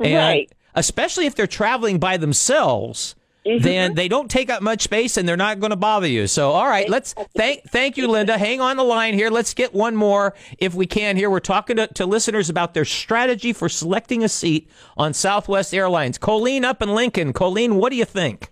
[0.00, 0.52] And Right.
[0.74, 3.14] especially if they're traveling by themselves.
[3.48, 3.64] Mm-hmm.
[3.64, 6.26] Then they don't take up much space and they're not going to bother you.
[6.26, 8.36] So, all right, let's thank thank you, Linda.
[8.36, 9.30] Hang on the line here.
[9.30, 11.16] Let's get one more if we can.
[11.16, 15.72] Here, we're talking to, to listeners about their strategy for selecting a seat on Southwest
[15.72, 16.18] Airlines.
[16.18, 17.32] Colleen up in Lincoln.
[17.32, 18.50] Colleen, what do you think?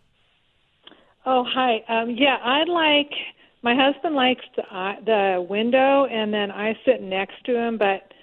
[1.26, 1.84] Oh, hi.
[1.88, 3.10] Um, yeah, I like.
[3.62, 8.14] My husband likes the uh, the window, and then I sit next to him, but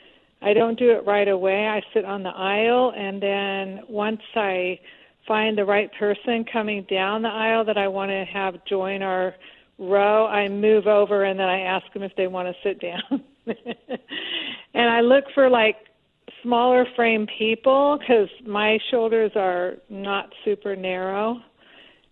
[0.42, 1.68] I don't do it right away.
[1.68, 4.80] I sit on the aisle, and then once I
[5.28, 9.36] find the right person coming down the aisle that I want to have join our
[9.80, 13.24] row, I move over, and then I ask them if they want to sit down.
[14.74, 15.78] and I look for like
[16.42, 21.38] smaller frame people because my shoulders are not super narrow.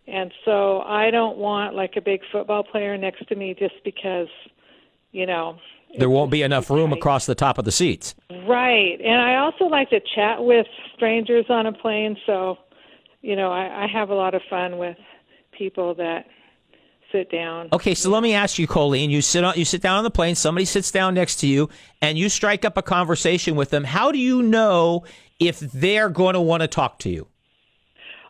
[0.08, 4.28] And so I don't want like a big football player next to me just because,
[5.12, 5.58] you know.
[5.98, 8.16] There won't be enough room across the top of the seats.
[8.48, 8.98] Right.
[9.04, 12.16] And I also like to chat with strangers on a plane.
[12.26, 12.58] So,
[13.22, 14.98] you know, I, I have a lot of fun with
[15.52, 16.26] people that
[17.12, 17.70] sit down.
[17.74, 19.10] Okay, so let me ask you, Colleen.
[19.10, 20.36] You sit on, you sit down on the plane.
[20.36, 21.70] Somebody sits down next to you,
[22.02, 23.84] and you strike up a conversation with them.
[23.84, 25.04] How do you know
[25.40, 27.28] if they're going to want to talk to you?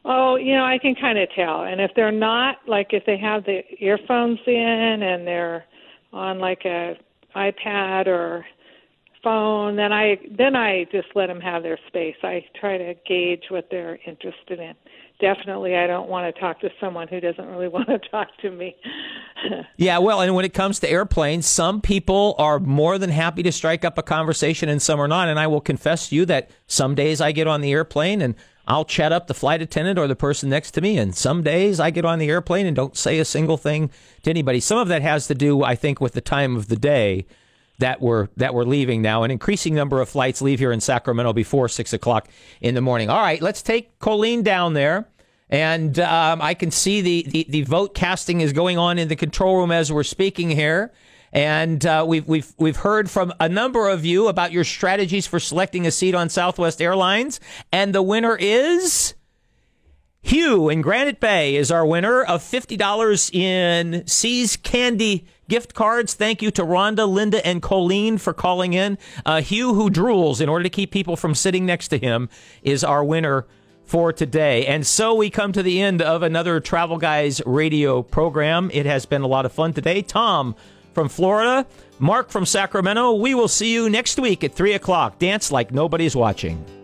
[0.04, 1.64] Oh, you know, I can kind of tell.
[1.64, 5.66] And if they're not, like if they have the earphones in and they're
[6.12, 6.98] on like a
[7.36, 8.46] iPad or
[9.24, 12.16] phone, then I then I just let them have their space.
[12.24, 14.74] I try to gauge what they're interested in.
[15.20, 18.52] Definitely, I don't want to talk to someone who doesn't really want to talk to
[18.52, 18.76] me.
[19.76, 23.52] Yeah, well, and when it comes to airplanes, some people are more than happy to
[23.52, 25.30] strike up a conversation and some are not.
[25.30, 28.36] And I will confess to you that some days I get on the airplane and
[28.68, 31.00] I'll chat up the flight attendant or the person next to me.
[31.00, 33.90] And some days I get on the airplane and don't say a single thing
[34.22, 34.60] to anybody.
[34.60, 37.26] Some of that has to do, I think, with the time of the day
[37.82, 39.24] that we're that we're leaving now.
[39.24, 42.30] An increasing number of flights leave here in Sacramento before six o'clock
[42.62, 43.10] in the morning.
[43.10, 45.08] All right, let's take Colleen down there.
[45.50, 49.18] And um, I can see the, the, the vote casting is going on in the
[49.18, 50.94] control room as we're speaking here.
[51.34, 55.42] And uh, we've, we've, we've heard from a number of you about your strategies for
[55.42, 57.42] selecting a seat on Southwest Airlines.
[57.72, 59.14] And the winner is
[60.22, 66.14] Hugh in Granite Bay is our winner of $50 in See's Candy gift cards.
[66.14, 68.98] Thank you to Rhonda, Linda, and Colleen for calling in.
[69.26, 72.30] Uh, Hugh, who drools in order to keep people from sitting next to him,
[72.64, 73.46] is our winner
[73.84, 74.66] for today.
[74.66, 78.72] And so we come to the end of another Travel Guys radio program.
[78.74, 80.02] It has been a lot of fun today.
[80.02, 80.56] Tom
[80.94, 81.68] from Florida,
[82.00, 83.16] Mark from Sacramento.
[83.16, 85.20] We will see you next week at 3 o'clock.
[85.20, 86.81] Dance like nobody's watching.